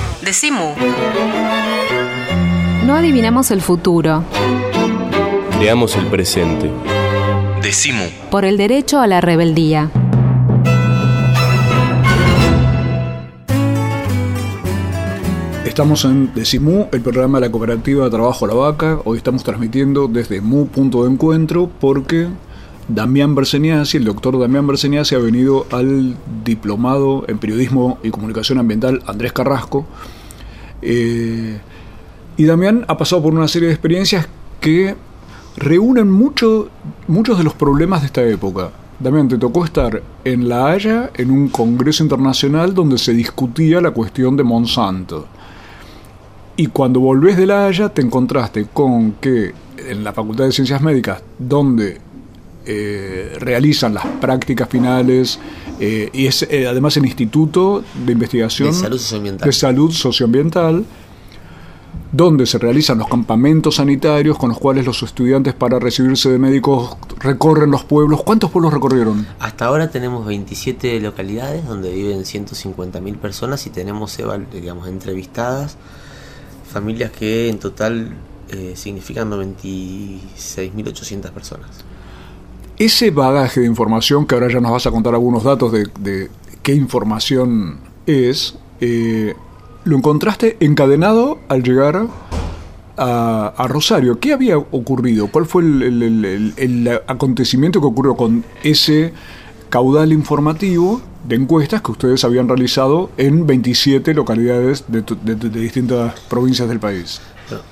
Decimu. 0.23 0.75
No 2.85 2.95
adivinamos 2.95 3.49
el 3.49 3.59
futuro. 3.59 4.23
Creamos 5.57 5.95
el 5.95 6.05
presente. 6.07 6.69
Decimu. 7.63 8.03
Por 8.29 8.45
el 8.45 8.55
derecho 8.55 8.99
a 8.99 9.07
la 9.07 9.19
rebeldía. 9.19 9.89
Estamos 15.65 16.05
en 16.05 16.31
Decimú, 16.35 16.87
el 16.91 17.01
programa 17.01 17.39
de 17.39 17.47
la 17.47 17.51
cooperativa 17.51 18.03
de 18.03 18.11
trabajo 18.11 18.45
La 18.45 18.53
Vaca. 18.53 18.99
Hoy 19.05 19.17
estamos 19.17 19.43
transmitiendo 19.43 20.07
desde 20.07 20.39
Mu 20.39 20.67
Punto 20.67 21.03
de 21.03 21.09
Encuentro 21.09 21.67
porque 21.79 22.27
Damián 22.93 23.35
Berseniasi, 23.35 23.97
el 23.97 24.03
doctor 24.03 24.37
Damián 24.37 24.67
Berseniasi, 24.67 25.15
ha 25.15 25.19
venido 25.19 25.65
al 25.71 26.15
diplomado 26.43 27.23
en 27.27 27.37
periodismo 27.37 27.99
y 28.03 28.09
comunicación 28.09 28.57
ambiental 28.57 29.01
Andrés 29.05 29.31
Carrasco. 29.31 29.85
Eh, 30.81 31.57
y 32.35 32.43
Damián 32.45 32.83
ha 32.87 32.97
pasado 32.97 33.23
por 33.23 33.33
una 33.33 33.47
serie 33.47 33.69
de 33.69 33.73
experiencias 33.73 34.27
que 34.59 34.95
reúnen 35.55 36.11
mucho, 36.11 36.69
muchos 37.07 37.37
de 37.37 37.43
los 37.45 37.53
problemas 37.53 38.01
de 38.01 38.07
esta 38.07 38.23
época. 38.23 38.71
Damián, 38.99 39.29
te 39.29 39.37
tocó 39.37 39.63
estar 39.63 40.03
en 40.25 40.49
La 40.49 40.67
Haya 40.67 41.11
en 41.15 41.31
un 41.31 41.47
congreso 41.47 42.03
internacional 42.03 42.73
donde 42.73 42.97
se 42.97 43.13
discutía 43.13 43.79
la 43.79 43.91
cuestión 43.91 44.35
de 44.35 44.43
Monsanto. 44.43 45.27
Y 46.57 46.67
cuando 46.67 46.99
volvés 46.99 47.37
de 47.37 47.47
La 47.47 47.65
Haya 47.65 47.89
te 47.89 48.01
encontraste 48.01 48.67
con 48.71 49.13
que 49.13 49.53
en 49.77 50.03
la 50.03 50.13
Facultad 50.13 50.43
de 50.45 50.51
Ciencias 50.51 50.81
Médicas, 50.81 51.23
donde 51.39 52.10
eh, 52.65 53.35
realizan 53.39 53.93
las 53.93 54.05
prácticas 54.05 54.69
finales 54.69 55.39
eh, 55.79 56.09
y 56.13 56.27
es 56.27 56.43
eh, 56.43 56.67
además 56.67 56.95
el 56.97 57.05
Instituto 57.05 57.83
de 58.05 58.11
Investigación 58.11 58.69
De 58.69 58.75
Salud 58.75 58.99
Socioambiental. 58.99 59.47
de 59.47 59.53
Salud 59.53 59.91
Socioambiental, 59.91 60.85
donde 62.11 62.45
se 62.45 62.57
realizan 62.57 62.99
los 62.99 63.07
campamentos 63.07 63.75
sanitarios 63.75 64.37
con 64.37 64.49
los 64.49 64.59
cuales 64.59 64.85
los 64.85 65.01
estudiantes 65.01 65.53
para 65.53 65.79
recibirse 65.79 66.29
de 66.29 66.37
médicos 66.37 66.97
recorren 67.19 67.71
los 67.71 67.83
pueblos. 67.83 68.21
¿Cuántos 68.23 68.51
pueblos 68.51 68.73
recorrieron? 68.73 69.25
Hasta 69.39 69.65
ahora 69.65 69.89
tenemos 69.89 70.25
27 70.25 70.99
localidades 70.99 71.65
donde 71.65 71.93
viven 71.93 72.21
150.000 72.21 73.17
personas 73.17 73.65
y 73.65 73.69
tenemos 73.69 74.17
digamos, 74.51 74.87
entrevistadas 74.87 75.77
familias 76.71 77.11
que 77.11 77.49
en 77.49 77.59
total 77.59 78.13
eh, 78.49 78.73
significan 78.75 79.29
96.800 79.29 81.31
personas. 81.31 81.69
Ese 82.81 83.11
bagaje 83.11 83.59
de 83.59 83.67
información, 83.67 84.25
que 84.25 84.33
ahora 84.33 84.47
ya 84.51 84.59
nos 84.59 84.71
vas 84.71 84.87
a 84.87 84.91
contar 84.91 85.13
algunos 85.13 85.43
datos 85.43 85.71
de, 85.71 85.87
de 85.99 86.31
qué 86.63 86.73
información 86.73 87.77
es, 88.07 88.55
eh, 88.79 89.35
lo 89.83 89.97
encontraste 89.97 90.57
encadenado 90.61 91.37
al 91.47 91.61
llegar 91.61 92.07
a, 92.97 93.67
Rosario. 93.67 94.19
¿Qué 94.19 94.33
había 94.33 94.57
ocurrido? 94.57 95.27
¿Cuál 95.27 95.45
fue 95.45 95.61
el, 95.61 96.99
acontecimiento 97.07 97.81
que 97.81 97.85
ocurrió 97.85 98.15
con 98.15 98.43
ese 98.63 99.13
caudal 99.69 100.11
informativo 100.11 101.01
de 101.27 101.35
encuestas 101.35 101.83
que 101.83 101.91
ustedes 101.91 102.23
habían 102.23 102.47
realizado 102.47 103.11
en 103.17 103.45
27 103.45 104.15
localidades 104.15 104.85
de, 104.87 105.03
de- 105.23 105.35
de 105.35 105.59
distintas 105.59 106.19
provincias 106.21 106.67
del 106.67 106.79
país? 106.79 107.21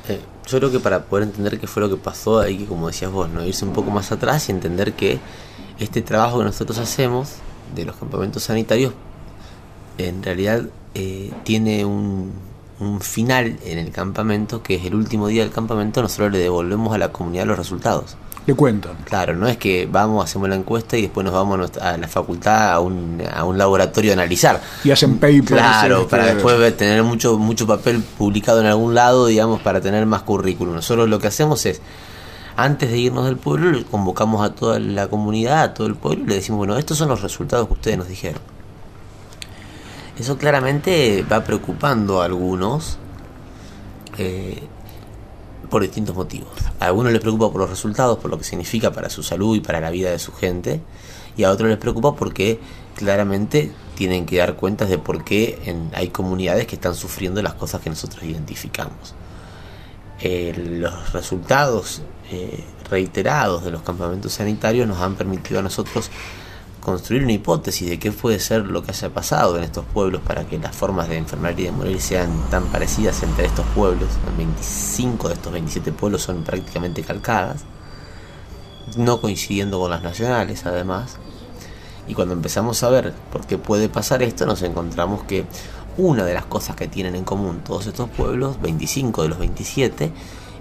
Eh, 0.07 0.19
yo 0.47 0.57
creo 0.57 0.71
que 0.71 0.79
para 0.79 1.03
poder 1.03 1.27
entender 1.27 1.59
qué 1.59 1.67
fue 1.67 1.81
lo 1.81 1.89
que 1.89 1.97
pasó 1.97 2.39
hay 2.39 2.57
que, 2.57 2.65
como 2.65 2.87
decías 2.87 3.11
vos, 3.11 3.29
¿no? 3.29 3.45
irse 3.45 3.65
un 3.65 3.73
poco 3.73 3.91
más 3.91 4.11
atrás 4.11 4.49
y 4.49 4.51
entender 4.51 4.93
que 4.93 5.19
este 5.79 6.01
trabajo 6.01 6.39
que 6.39 6.45
nosotros 6.45 6.77
hacemos 6.79 7.35
de 7.75 7.85
los 7.85 7.95
campamentos 7.95 8.43
sanitarios 8.43 8.93
en 9.97 10.23
realidad 10.23 10.63
eh, 10.95 11.31
tiene 11.43 11.85
un 11.85 12.31
final 13.01 13.59
en 13.65 13.77
el 13.77 13.91
campamento 13.91 14.63
que 14.63 14.75
es 14.75 14.85
el 14.85 14.95
último 14.95 15.27
día 15.27 15.43
del 15.43 15.51
campamento 15.51 16.01
nosotros 16.01 16.31
le 16.31 16.39
devolvemos 16.39 16.93
a 16.93 16.97
la 16.97 17.11
comunidad 17.11 17.45
los 17.45 17.57
resultados. 17.57 18.17
Cuentan. 18.55 18.95
Claro, 19.05 19.35
no 19.35 19.47
es 19.47 19.57
que 19.57 19.87
vamos, 19.91 20.23
hacemos 20.23 20.49
la 20.49 20.55
encuesta 20.55 20.97
y 20.97 21.03
después 21.03 21.23
nos 21.23 21.33
vamos 21.33 21.71
a, 21.77 21.97
la 21.97 22.07
facultad 22.07 22.71
a 22.71 22.79
un, 22.79 23.21
a 23.31 23.43
un 23.43 23.57
laboratorio 23.57 24.11
a 24.11 24.13
analizar. 24.13 24.61
Y 24.83 24.91
hacen 24.91 25.17
papers. 25.17 25.47
Claro, 25.47 26.01
este, 26.01 26.09
para 26.09 26.25
después 26.33 26.77
tener 26.77 27.03
mucho 27.03 27.37
mucho 27.37 27.67
papel 27.67 28.01
publicado 28.17 28.59
en 28.59 28.67
algún 28.67 28.93
lado, 28.95 29.27
digamos, 29.27 29.61
para 29.61 29.81
tener 29.81 30.05
más 30.05 30.23
currículum. 30.23 30.75
Nosotros 30.75 31.09
lo 31.09 31.19
que 31.19 31.27
hacemos 31.27 31.65
es, 31.65 31.81
antes 32.55 32.91
de 32.91 32.97
irnos 32.97 33.25
del 33.25 33.37
pueblo, 33.37 33.83
convocamos 33.89 34.43
a 34.43 34.53
toda 34.53 34.79
la 34.79 35.07
comunidad, 35.07 35.61
a 35.61 35.73
todo 35.73 35.87
el 35.87 35.95
pueblo, 35.95 36.23
y 36.23 36.27
le 36.27 36.35
decimos, 36.35 36.57
bueno, 36.57 36.77
estos 36.77 36.97
son 36.97 37.09
los 37.09 37.21
resultados 37.21 37.67
que 37.67 37.73
ustedes 37.73 37.97
nos 37.97 38.07
dijeron. 38.07 38.41
Eso 40.19 40.37
claramente 40.37 41.25
va 41.31 41.43
preocupando 41.45 42.21
a 42.21 42.25
algunos 42.25 42.97
eh, 44.17 44.67
por 45.69 45.81
distintos 45.81 46.15
motivos. 46.15 46.49
A 46.79 46.85
algunos 46.87 47.11
les 47.11 47.21
preocupa 47.21 47.51
por 47.51 47.61
los 47.61 47.69
resultados, 47.69 48.17
por 48.19 48.29
lo 48.31 48.37
que 48.37 48.43
significa 48.43 48.91
para 48.91 49.09
su 49.09 49.23
salud 49.23 49.55
y 49.55 49.59
para 49.61 49.79
la 49.79 49.89
vida 49.91 50.11
de 50.11 50.19
su 50.19 50.33
gente, 50.33 50.81
y 51.37 51.43
a 51.43 51.51
otros 51.51 51.69
les 51.69 51.77
preocupa 51.77 52.15
porque 52.15 52.59
claramente 52.95 53.71
tienen 53.95 54.25
que 54.25 54.37
dar 54.37 54.55
cuentas 54.55 54.89
de 54.89 54.97
por 54.97 55.23
qué 55.23 55.59
en- 55.65 55.89
hay 55.93 56.09
comunidades 56.09 56.67
que 56.67 56.75
están 56.75 56.95
sufriendo 56.95 57.41
las 57.41 57.53
cosas 57.53 57.81
que 57.81 57.89
nosotros 57.89 58.23
identificamos. 58.23 59.13
Eh, 60.21 60.53
los 60.79 61.13
resultados 61.13 62.01
eh, 62.31 62.63
reiterados 62.89 63.63
de 63.63 63.71
los 63.71 63.81
campamentos 63.83 64.33
sanitarios 64.33 64.87
nos 64.87 64.99
han 64.99 65.15
permitido 65.15 65.59
a 65.59 65.63
nosotros 65.63 66.09
construir 66.89 67.23
una 67.23 67.33
hipótesis 67.33 67.89
de 67.89 67.99
qué 67.99 68.11
puede 68.11 68.39
ser 68.39 68.65
lo 68.65 68.83
que 68.83 68.91
haya 68.91 69.09
pasado 69.09 69.57
en 69.57 69.63
estos 69.63 69.85
pueblos 69.85 70.21
para 70.21 70.45
que 70.47 70.57
las 70.57 70.75
formas 70.75 71.07
de 71.07 71.17
enfermar 71.17 71.59
y 71.59 71.63
de 71.63 71.71
morir 71.71 72.01
sean 72.01 72.29
tan 72.49 72.65
parecidas 72.65 73.23
entre 73.23 73.45
estos 73.45 73.65
pueblos. 73.75 74.09
25 74.37 75.27
de 75.27 75.33
estos 75.35 75.53
27 75.53 75.91
pueblos 75.91 76.23
son 76.23 76.43
prácticamente 76.43 77.03
calcadas, 77.03 77.63
no 78.97 79.21
coincidiendo 79.21 79.79
con 79.79 79.91
las 79.91 80.01
nacionales 80.01 80.65
además. 80.65 81.17
Y 82.07 82.15
cuando 82.15 82.33
empezamos 82.33 82.81
a 82.83 82.89
ver 82.89 83.13
por 83.31 83.45
qué 83.45 83.57
puede 83.57 83.87
pasar 83.87 84.23
esto, 84.23 84.45
nos 84.45 84.61
encontramos 84.63 85.23
que 85.23 85.45
una 85.97 86.25
de 86.25 86.33
las 86.33 86.45
cosas 86.45 86.75
que 86.75 86.87
tienen 86.87 87.15
en 87.15 87.23
común 87.23 87.61
todos 87.63 87.85
estos 87.85 88.09
pueblos, 88.09 88.59
25 88.61 89.23
de 89.23 89.29
los 89.29 89.37
27, 89.37 90.11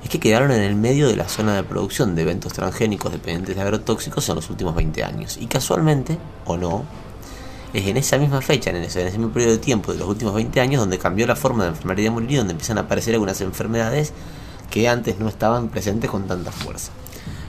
es 0.03 0.09
que 0.11 0.21
quedaron 0.21 0.51
en 0.53 0.63
el 0.63 0.77
medio 0.77 1.09
de 1.09 1.17
la 1.17 1.29
zona 1.29 1.55
de 1.57 1.63
producción 1.65 2.15
de 2.15 2.23
eventos 2.23 2.53
transgénicos 2.53 3.13
dependientes 3.13 3.57
de 3.57 3.63
agrotóxicos 3.63 4.29
en 4.29 4.37
los 4.37 4.49
últimos 4.51 4.75
20 4.75 5.03
años. 5.05 5.39
Y 5.41 5.47
casualmente, 5.47 6.19
o 6.45 6.57
no, 6.57 6.85
es 7.73 7.87
en 7.87 7.97
esa 7.97 8.17
misma 8.19 8.41
fecha, 8.41 8.71
en 8.71 8.77
ese, 8.77 9.03
en 9.03 9.09
ese 9.09 9.19
mismo 9.19 9.33
periodo 9.33 9.53
de 9.53 9.59
tiempo 9.59 9.93
de 9.93 9.99
los 9.99 10.09
últimos 10.09 10.35
20 10.35 10.61
años, 10.61 10.81
donde 10.81 10.99
cambió 10.99 11.27
la 11.27 11.37
forma 11.37 11.65
de 11.65 11.71
enfermar 11.71 11.99
y 12.01 12.05
de 12.05 12.11
morir 12.11 12.31
y 12.33 12.37
donde 12.37 12.53
empiezan 12.53 12.79
a 12.79 12.83
aparecer 12.83 13.15
algunas 13.15 13.41
enfermedades 13.41 14.13
que 14.71 14.89
antes 14.89 15.19
no 15.19 15.29
estaban 15.29 15.69
presentes 15.69 16.11
con 16.11 16.27
tanta 16.27 16.53
fuerza. 16.53 16.93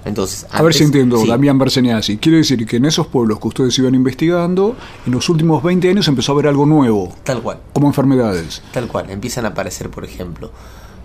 Entonces, 0.06 0.48
A 0.52 0.62
ver 0.62 0.74
si 0.74 0.84
entiendo, 0.86 1.18
sí. 1.22 1.28
Damián 1.28 1.58
Berseniasi. 1.58 2.18
Quiere 2.18 2.38
decir 2.38 2.66
que 2.66 2.78
en 2.78 2.86
esos 2.86 3.08
pueblos 3.08 3.40
que 3.40 3.48
ustedes 3.50 3.78
iban 3.80 3.96
investigando, 3.96 4.76
en 5.06 5.12
los 5.12 5.28
últimos 5.30 5.62
20 5.62 5.90
años 5.90 6.08
empezó 6.08 6.32
a 6.32 6.36
haber 6.36 6.48
algo 6.48 6.66
nuevo, 6.66 7.14
Tal 7.24 7.42
cual. 7.42 7.60
como 7.74 7.88
enfermedades. 7.88 8.62
Tal 8.72 8.88
cual, 8.88 9.10
empiezan 9.10 9.46
a 9.46 9.50
aparecer, 9.50 9.90
por 9.90 10.06
ejemplo, 10.06 10.52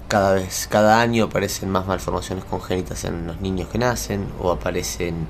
cada 0.08 0.34
vez, 0.34 0.68
cada 0.70 1.00
año 1.00 1.24
aparecen 1.24 1.70
más 1.70 1.86
malformaciones 1.86 2.44
congénitas 2.44 3.04
en 3.04 3.26
los 3.26 3.40
niños 3.40 3.68
que 3.68 3.78
nacen 3.78 4.26
o 4.40 4.50
aparecen 4.50 5.26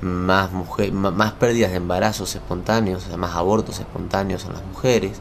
más, 0.00 0.52
mujer, 0.52 0.92
más 0.92 1.32
pérdidas 1.32 1.70
de 1.70 1.78
embarazos 1.78 2.34
espontáneos, 2.34 3.08
más 3.16 3.34
abortos 3.36 3.78
espontáneos 3.78 4.44
en 4.44 4.52
las 4.52 4.64
mujeres. 4.64 5.20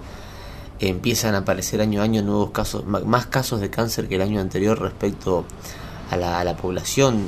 Empiezan 0.79 1.35
a 1.35 1.39
aparecer 1.39 1.79
año 1.81 2.01
a 2.01 2.05
año 2.05 2.23
nuevos 2.23 2.49
casos, 2.51 2.85
más 2.85 3.27
casos 3.27 3.61
de 3.61 3.69
cáncer 3.69 4.07
que 4.07 4.15
el 4.15 4.21
año 4.21 4.41
anterior 4.41 4.79
respecto 4.79 5.45
a 6.09 6.17
la, 6.17 6.39
a 6.39 6.43
la 6.43 6.57
población. 6.57 7.27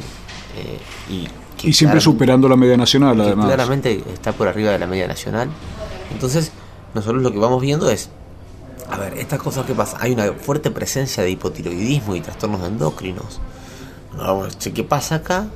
Eh, 0.58 0.80
y, 1.12 1.28
y 1.68 1.74
siempre 1.74 2.02
superando 2.02 2.50
la 2.50 2.56
media 2.56 2.76
nacional, 2.78 3.20
además. 3.22 3.46
Claramente 3.46 4.04
está 4.12 4.32
por 4.32 4.48
arriba 4.48 4.72
de 4.72 4.80
la 4.80 4.88
media 4.88 5.08
nacional. 5.08 5.50
Entonces, 6.12 6.52
nosotros 6.96 7.22
lo 7.22 7.32
que 7.32 7.38
vamos 7.38 7.62
viendo 7.62 7.90
es 7.90 8.10
a 8.94 8.98
ver, 8.98 9.18
estas 9.18 9.42
cosas 9.42 9.66
que 9.66 9.74
pasan, 9.74 10.00
hay 10.02 10.12
una 10.12 10.34
fuerte 10.34 10.70
presencia 10.70 11.24
de 11.24 11.32
hipotiroidismo 11.32 12.16
y 12.16 12.22
trastornos 12.22 12.62
endocrinos. 12.64 13.40
Vamos, 14.16 14.56
¿qué 14.56 14.84
pasa 14.84 15.16
acá? 15.16 15.48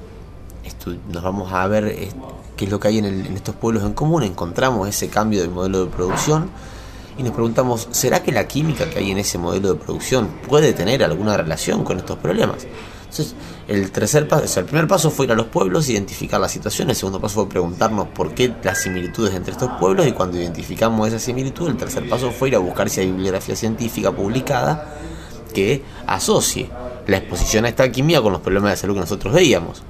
nos 1.12 1.22
vamos 1.22 1.52
a 1.52 1.68
ver 1.68 1.86
eh, 1.86 2.10
qué 2.56 2.66
es 2.66 2.72
lo 2.72 2.80
que 2.80 2.88
hay 2.88 2.98
en, 2.98 3.06
en, 3.06 3.36
estos 3.36 3.56
pueblos 3.56 3.84
en 3.84 3.94
común, 3.94 4.24
encontramos 4.24 4.88
ese 4.88 5.10
cambio 5.10 5.42
del 5.42 5.52
modelo 5.52 5.86
de 5.86 5.92
producción 5.92 6.50
y 7.18 7.24
nos 7.24 7.34
preguntamos, 7.34 7.88
¿será 7.92 8.22
que 8.22 8.32
la 8.32 8.48
química 8.48 8.90
que 8.90 9.00
hay 9.00 9.12
en 9.12 9.18
ese 9.18 9.38
modelo 9.38 9.74
de 9.74 9.80
producción 9.80 10.30
puede 10.48 10.74
tener 10.74 11.04
alguna 11.04 11.36
relación 11.36 11.84
con 11.84 11.98
estos 11.98 12.18
problemas? 12.18 12.68
Entonces, 13.02 13.36
el 13.68 13.92
tercer 13.92 14.28
paso, 14.28 14.60
el 14.60 14.66
primer 14.66 14.88
paso 14.88 15.10
fue 15.10 15.26
ir 15.26 15.32
a 15.32 15.36
los 15.36 15.48
pueblos, 15.48 15.90
identificar 15.90 16.40
la 16.40 16.50
situación, 16.50 16.90
el 16.90 16.96
segundo 16.96 17.20
paso 17.20 17.36
fue 17.36 17.50
preguntarnos 17.50 18.08
por 18.10 18.34
qué 18.34 18.54
las 18.64 18.82
similitudes 18.82 19.34
entre 19.34 19.54
estos 19.54 19.72
pueblos 19.80 20.06
y 20.08 20.12
cuando 20.12 20.38
identificamos 20.38 21.08
esa 21.08 21.20
similitud, 21.20 21.70
el 21.70 21.78
tercer 21.78 22.08
paso 22.08 22.32
fue 22.32 22.50
ir 22.50 22.56
a 22.56 22.60
buscar 22.60 22.90
si 22.90 23.02
hay 23.02 23.08
bibliografía 23.08 23.56
científica 23.56 24.12
publicada 24.12 24.98
que 25.54 25.84
asocie 26.06 26.70
la 27.08 27.18
exposición 27.18 27.66
a 27.66 27.70
esta 27.70 27.90
química 27.92 28.22
con 28.22 28.34
los 28.34 28.42
problemas 28.42 28.72
de 28.72 28.78
salud 28.78 28.94
que 28.94 29.00
nosotros 29.00 29.34
veíamos. 29.34 29.82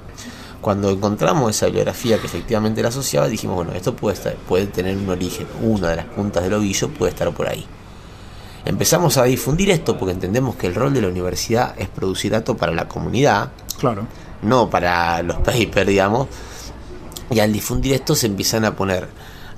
Cuando 0.60 0.90
encontramos 0.90 1.54
esa 1.54 1.66
bibliografía 1.66 2.18
que 2.18 2.26
efectivamente 2.26 2.82
la 2.82 2.88
asociaba, 2.88 3.28
dijimos, 3.28 3.56
bueno, 3.56 3.72
esto 3.72 3.94
puede, 3.94 4.16
estar, 4.16 4.34
puede 4.34 4.66
tener 4.66 4.96
un 4.96 5.08
origen, 5.08 5.46
una 5.62 5.90
de 5.90 5.96
las 5.96 6.06
puntas 6.06 6.42
del 6.42 6.54
ovillo 6.54 6.88
puede 6.88 7.12
estar 7.12 7.32
por 7.32 7.48
ahí. 7.48 7.64
Empezamos 8.64 9.16
a 9.16 9.24
difundir 9.24 9.70
esto 9.70 9.96
porque 9.96 10.12
entendemos 10.12 10.56
que 10.56 10.66
el 10.66 10.74
rol 10.74 10.92
de 10.92 11.00
la 11.00 11.08
universidad 11.08 11.74
es 11.78 11.88
producir 11.88 12.32
datos 12.32 12.56
para 12.56 12.72
la 12.72 12.88
comunidad, 12.88 13.52
claro. 13.78 14.06
no 14.42 14.68
para 14.68 15.22
los 15.22 15.36
papers, 15.44 15.86
digamos. 15.86 16.28
Y 17.30 17.40
al 17.40 17.52
difundir 17.52 17.94
esto 17.94 18.14
se 18.14 18.26
empiezan 18.26 18.64
a 18.64 18.74
poner 18.74 19.08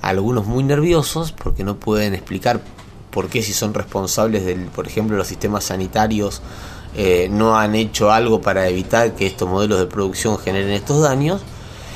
algunos 0.01 0.45
muy 0.45 0.63
nerviosos 0.63 1.31
porque 1.31 1.63
no 1.63 1.77
pueden 1.77 2.13
explicar 2.13 2.61
por 3.11 3.27
qué 3.27 3.41
si 3.41 3.53
son 3.53 3.73
responsables 3.73 4.45
del, 4.45 4.65
por 4.65 4.87
ejemplo, 4.87 5.17
los 5.17 5.27
sistemas 5.27 5.65
sanitarios 5.65 6.41
eh, 6.95 7.29
no 7.31 7.57
han 7.57 7.75
hecho 7.75 8.11
algo 8.11 8.41
para 8.41 8.67
evitar 8.67 9.13
que 9.15 9.25
estos 9.25 9.47
modelos 9.47 9.79
de 9.79 9.85
producción 9.85 10.37
generen 10.37 10.71
estos 10.71 11.01
daños 11.01 11.41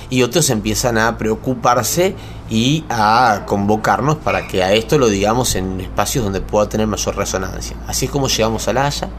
y 0.09 0.23
otros 0.23 0.49
empiezan 0.49 0.97
a 0.97 1.17
preocuparse 1.17 2.15
y 2.49 2.85
a 2.89 3.43
convocarnos 3.45 4.17
para 4.17 4.47
que 4.47 4.63
a 4.63 4.71
esto 4.71 4.97
lo 4.97 5.07
digamos 5.07 5.55
en 5.55 5.81
espacios 5.81 6.23
donde 6.23 6.41
pueda 6.41 6.69
tener 6.69 6.87
mayor 6.87 7.15
resonancia. 7.15 7.75
Así 7.87 8.05
es 8.05 8.11
como 8.11 8.27
llegamos 8.27 8.67
a 8.67 8.73
La 8.73 8.85
Haya, 8.85 9.09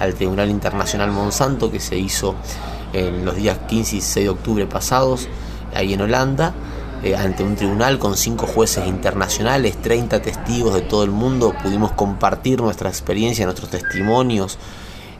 al 0.00 0.14
Tribunal 0.14 0.50
Internacional 0.50 1.10
Monsanto 1.12 1.70
que 1.70 1.80
se 1.80 1.96
hizo 1.96 2.34
en 2.92 3.24
los 3.24 3.36
días 3.36 3.58
15 3.68 3.96
y 3.96 3.98
16 4.00 4.24
de 4.24 4.30
octubre 4.30 4.66
pasados, 4.66 5.28
ahí 5.74 5.94
en 5.94 6.00
Holanda, 6.00 6.52
eh, 7.02 7.16
ante 7.16 7.44
un 7.44 7.54
tribunal 7.54 7.98
con 7.98 8.16
cinco 8.16 8.46
jueces 8.46 8.86
internacionales, 8.86 9.80
30 9.82 10.22
testigos 10.22 10.74
de 10.74 10.80
todo 10.80 11.04
el 11.04 11.10
mundo, 11.10 11.54
pudimos 11.62 11.92
compartir 11.92 12.60
nuestra 12.60 12.88
experiencia, 12.88 13.44
nuestros 13.44 13.70
testimonios, 13.70 14.58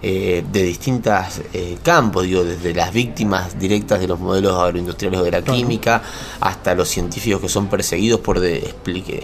eh, 0.07 0.45
de 0.53 0.63
distintos 0.63 1.41
eh, 1.55 1.79
campos, 1.83 2.25
digo, 2.25 2.45
desde 2.45 2.75
las 2.75 2.93
víctimas 2.93 3.59
directas 3.59 4.01
de 4.01 4.07
los 4.07 4.21
modelos 4.21 4.53
agroindustriales 4.53 5.19
o 5.19 5.25
de 5.25 5.31
la 5.31 5.41
química, 5.41 6.03
hasta 6.41 6.75
los 6.75 6.91
científicos 6.91 7.41
que 7.41 7.49
son 7.49 7.69
perseguidos 7.69 8.21
por 8.21 8.39
de, 8.39 8.75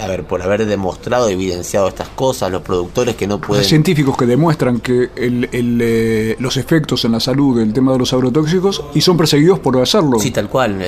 a 0.00 0.06
ver, 0.06 0.24
por 0.24 0.40
haber 0.40 0.64
demostrado, 0.64 1.28
evidenciado 1.28 1.86
estas 1.86 2.08
cosas, 2.08 2.50
los 2.50 2.62
productores 2.62 3.14
que 3.14 3.26
no 3.26 3.38
pueden... 3.38 3.60
Los 3.60 3.68
científicos 3.68 4.16
que 4.16 4.24
demuestran 4.24 4.80
que 4.80 5.10
el, 5.16 5.50
eh, 5.52 6.36
los 6.38 6.56
efectos 6.56 7.04
en 7.04 7.12
la 7.12 7.20
salud 7.20 7.58
del 7.58 7.74
tema 7.74 7.92
de 7.92 7.98
los 7.98 8.14
agrotóxicos 8.14 8.82
y 8.94 9.02
son 9.02 9.18
perseguidos 9.18 9.58
por 9.58 9.76
hacerlo. 9.82 10.18
Sí, 10.18 10.30
tal 10.30 10.48
cual. 10.48 10.82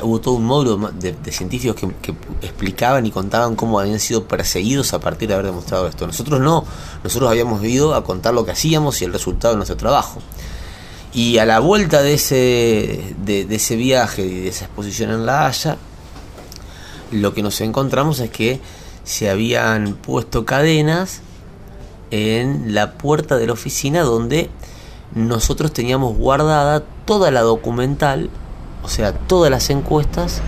hubo 0.00 0.22
todo 0.22 0.36
un 0.36 0.46
módulo 0.46 0.90
de, 0.98 1.14
científicos 1.30 1.76
que, 1.76 1.88
que 2.00 2.14
explicaban 2.40 3.04
y 3.04 3.10
contaban 3.10 3.56
cómo 3.56 3.78
habían 3.78 4.00
sido 4.00 4.24
perseguidos 4.24 4.94
a 4.94 5.00
partir 5.00 5.28
de 5.28 5.34
haber 5.34 5.48
demostrado 5.48 5.86
esto. 5.86 6.06
Nosotros 6.06 6.40
no, 6.40 6.64
nosotros 7.02 7.30
habíamos 7.30 7.62
ido 7.62 7.94
a 7.94 8.02
contar 8.04 8.32
lo 8.32 8.46
que 8.46 8.52
hacíamos 8.52 9.02
y 9.02 9.04
el 9.04 9.12
resultado 9.12 9.33
de 9.34 9.56
nuestro 9.56 9.76
trabajo. 9.76 10.20
Y 11.12 11.38
a 11.38 11.46
la 11.46 11.60
vuelta 11.60 12.02
de 12.02 12.14
ese, 12.14 13.14
de, 13.18 13.46
ese 13.48 13.76
viaje 13.76 14.26
y 14.26 14.40
de 14.40 14.48
esa 14.48 14.64
exposición 14.64 15.10
en 15.10 15.26
La 15.26 15.46
Haya, 15.46 15.76
lo 17.12 17.34
que 17.34 17.42
nos 17.42 17.60
encontramos 17.60 18.18
es 18.18 18.30
que 18.30 18.60
se 19.04 19.30
habían 19.30 19.94
puesto 19.94 20.44
cadenas 20.44 21.20
en 22.10 22.74
la 22.74 22.94
puerta 22.94 23.36
de 23.36 23.46
la 23.46 23.52
oficina 23.52 24.02
donde 24.02 24.50
nosotros 25.14 25.72
teníamos 25.72 26.16
guardada 26.16 26.82
toda 27.04 27.30
la 27.30 27.42
documental, 27.42 28.30
o 28.82 28.88
sea, 28.88 29.12
todas 29.12 29.50
las 29.50 29.70
encuestas, 29.70 30.40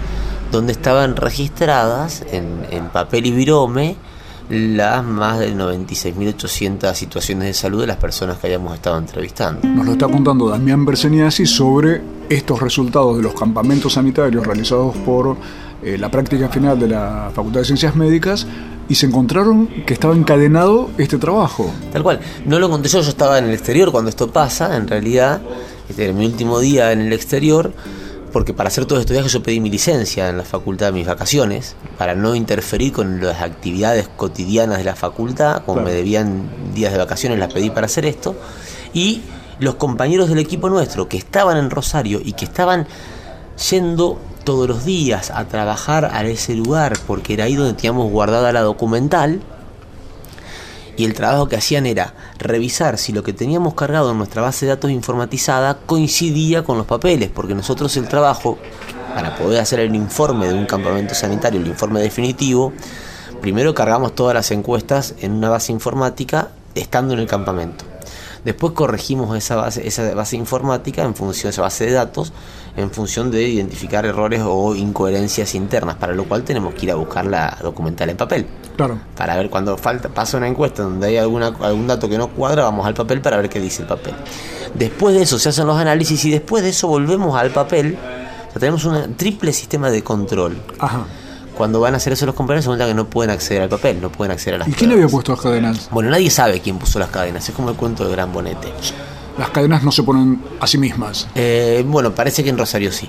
donde 0.50 0.72
estaban 0.72 1.14
registradas 1.14 2.24
en, 2.32 2.66
en 2.70 2.88
papel 2.88 3.26
y 3.26 3.30
virome 3.30 3.96
las 4.48 5.04
más 5.04 5.38
de 5.38 5.54
96.800 5.54 6.94
situaciones 6.94 7.48
de 7.48 7.54
salud 7.54 7.80
de 7.80 7.86
las 7.86 7.96
personas 7.96 8.38
que 8.38 8.46
hayamos 8.46 8.74
estado 8.74 8.98
entrevistando. 8.98 9.66
Nos 9.66 9.86
lo 9.86 9.92
está 9.92 10.06
contando 10.06 10.48
Damián 10.48 10.84
Berseniasi 10.84 11.46
sobre 11.46 12.00
estos 12.28 12.60
resultados 12.60 13.16
de 13.16 13.22
los 13.22 13.34
campamentos 13.34 13.94
sanitarios 13.94 14.46
realizados 14.46 14.96
por 14.98 15.36
eh, 15.82 15.98
la 15.98 16.10
práctica 16.10 16.48
final 16.48 16.78
de 16.78 16.88
la 16.88 17.30
Facultad 17.34 17.60
de 17.60 17.66
Ciencias 17.66 17.96
Médicas 17.96 18.46
y 18.88 18.94
se 18.94 19.06
encontraron 19.06 19.66
que 19.84 19.94
estaba 19.94 20.14
encadenado 20.14 20.90
este 20.96 21.18
trabajo. 21.18 21.72
Tal 21.92 22.02
cual. 22.02 22.20
No 22.44 22.58
lo 22.58 22.70
conté 22.70 22.88
yo, 22.88 23.00
yo 23.00 23.08
estaba 23.08 23.38
en 23.38 23.46
el 23.46 23.52
exterior 23.52 23.90
cuando 23.90 24.10
esto 24.10 24.30
pasa, 24.30 24.76
en 24.76 24.86
realidad, 24.86 25.40
este 25.88 26.04
era 26.04 26.12
mi 26.12 26.24
último 26.24 26.60
día 26.60 26.92
en 26.92 27.00
el 27.00 27.12
exterior 27.12 27.72
porque 28.36 28.52
para 28.52 28.68
hacer 28.68 28.84
todo 28.84 29.00
este 29.00 29.14
viaje 29.14 29.30
yo 29.30 29.42
pedí 29.42 29.60
mi 29.60 29.70
licencia 29.70 30.28
en 30.28 30.36
la 30.36 30.44
facultad 30.44 30.88
de 30.88 30.92
mis 30.92 31.06
vacaciones, 31.06 31.74
para 31.96 32.14
no 32.14 32.34
interferir 32.34 32.92
con 32.92 33.18
las 33.18 33.40
actividades 33.40 34.10
cotidianas 34.14 34.76
de 34.76 34.84
la 34.84 34.94
facultad, 34.94 35.62
como 35.64 35.80
me 35.80 35.90
debían 35.90 36.74
días 36.74 36.92
de 36.92 36.98
vacaciones, 36.98 37.38
las 37.38 37.50
pedí 37.50 37.70
para 37.70 37.86
hacer 37.86 38.04
esto, 38.04 38.36
y 38.92 39.22
los 39.58 39.76
compañeros 39.76 40.28
del 40.28 40.38
equipo 40.38 40.68
nuestro 40.68 41.08
que 41.08 41.16
estaban 41.16 41.56
en 41.56 41.70
Rosario 41.70 42.20
y 42.22 42.34
que 42.34 42.44
estaban 42.44 42.86
yendo 43.70 44.18
todos 44.44 44.68
los 44.68 44.84
días 44.84 45.30
a 45.30 45.46
trabajar 45.46 46.04
a 46.04 46.22
ese 46.24 46.54
lugar, 46.54 46.98
porque 47.06 47.32
era 47.32 47.44
ahí 47.44 47.56
donde 47.56 47.72
teníamos 47.72 48.12
guardada 48.12 48.52
la 48.52 48.60
documental, 48.60 49.40
y 50.96 51.04
el 51.04 51.14
trabajo 51.14 51.48
que 51.48 51.56
hacían 51.56 51.86
era 51.86 52.14
revisar 52.38 52.98
si 52.98 53.12
lo 53.12 53.22
que 53.22 53.32
teníamos 53.32 53.74
cargado 53.74 54.10
en 54.10 54.18
nuestra 54.18 54.42
base 54.42 54.66
de 54.66 54.70
datos 54.70 54.90
informatizada 54.90 55.78
coincidía 55.86 56.64
con 56.64 56.76
los 56.78 56.86
papeles, 56.86 57.30
porque 57.34 57.54
nosotros 57.54 57.96
el 57.96 58.08
trabajo, 58.08 58.58
para 59.14 59.34
poder 59.36 59.60
hacer 59.60 59.80
el 59.80 59.94
informe 59.94 60.48
de 60.48 60.54
un 60.54 60.66
campamento 60.66 61.14
sanitario, 61.14 61.60
el 61.60 61.66
informe 61.66 62.00
definitivo, 62.00 62.72
primero 63.40 63.74
cargamos 63.74 64.14
todas 64.14 64.34
las 64.34 64.50
encuestas 64.50 65.14
en 65.20 65.32
una 65.32 65.48
base 65.48 65.72
informática 65.72 66.50
estando 66.74 67.14
en 67.14 67.20
el 67.20 67.26
campamento. 67.26 67.85
Después 68.46 68.74
corregimos 68.74 69.36
esa 69.36 69.56
base, 69.56 69.88
esa 69.88 70.14
base 70.14 70.36
informática 70.36 71.02
en 71.02 71.16
función, 71.16 71.50
esa 71.50 71.62
base 71.62 71.86
de 71.86 71.90
datos, 71.90 72.32
en 72.76 72.92
función 72.92 73.32
de 73.32 73.42
identificar 73.42 74.06
errores 74.06 74.40
o 74.44 74.76
incoherencias 74.76 75.56
internas, 75.56 75.96
para 75.96 76.14
lo 76.14 76.26
cual 76.26 76.44
tenemos 76.44 76.72
que 76.74 76.86
ir 76.86 76.92
a 76.92 76.94
buscar 76.94 77.26
la 77.26 77.58
documental 77.60 78.08
en 78.08 78.16
papel. 78.16 78.46
Claro. 78.76 79.00
Para 79.16 79.34
ver 79.34 79.50
cuando 79.50 79.76
falta, 79.76 80.10
pasa 80.10 80.36
una 80.36 80.46
encuesta 80.46 80.84
donde 80.84 81.08
hay 81.08 81.16
alguna, 81.16 81.48
algún 81.60 81.88
dato 81.88 82.08
que 82.08 82.16
no 82.18 82.28
cuadra, 82.28 82.62
vamos 82.62 82.86
al 82.86 82.94
papel 82.94 83.20
para 83.20 83.36
ver 83.38 83.48
qué 83.48 83.58
dice 83.58 83.82
el 83.82 83.88
papel. 83.88 84.14
Después 84.74 85.16
de 85.16 85.22
eso 85.22 85.40
se 85.40 85.48
hacen 85.48 85.66
los 85.66 85.76
análisis 85.76 86.24
y 86.24 86.30
después 86.30 86.62
de 86.62 86.68
eso 86.68 86.86
volvemos 86.86 87.36
al 87.36 87.50
papel. 87.50 87.98
O 88.54 88.60
tenemos 88.60 88.84
un 88.84 89.16
triple 89.16 89.52
sistema 89.52 89.90
de 89.90 90.04
control. 90.04 90.56
Ajá 90.78 91.04
cuando 91.56 91.80
van 91.80 91.94
a 91.94 91.96
hacer 91.96 92.12
eso 92.12 92.26
los 92.26 92.34
compañeros 92.34 92.64
se 92.64 92.68
cuenta 92.68 92.86
que 92.86 92.94
no 92.94 93.08
pueden 93.08 93.30
acceder 93.30 93.62
al 93.62 93.68
papel, 93.68 94.00
no 94.00 94.10
pueden 94.10 94.32
acceder 94.32 94.56
a 94.56 94.58
las 94.58 94.68
¿Y 94.68 94.72
quién 94.72 94.92
había 94.92 95.08
puesto 95.08 95.32
las 95.32 95.40
cadenas? 95.40 95.88
Bueno, 95.90 96.10
nadie 96.10 96.30
sabe 96.30 96.60
quién 96.60 96.78
puso 96.78 96.98
las 96.98 97.10
cadenas, 97.10 97.48
es 97.48 97.54
como 97.54 97.70
el 97.70 97.76
cuento 97.76 98.04
de 98.04 98.12
Gran 98.12 98.32
Bonete. 98.32 98.72
Las 99.38 99.50
cadenas 99.50 99.82
no 99.82 99.90
se 99.92 100.02
ponen 100.02 100.42
a 100.60 100.66
sí 100.66 100.78
mismas. 100.78 101.28
Eh, 101.34 101.84
bueno, 101.86 102.14
parece 102.14 102.44
que 102.44 102.50
en 102.50 102.58
Rosario 102.58 102.92
sí, 102.92 103.08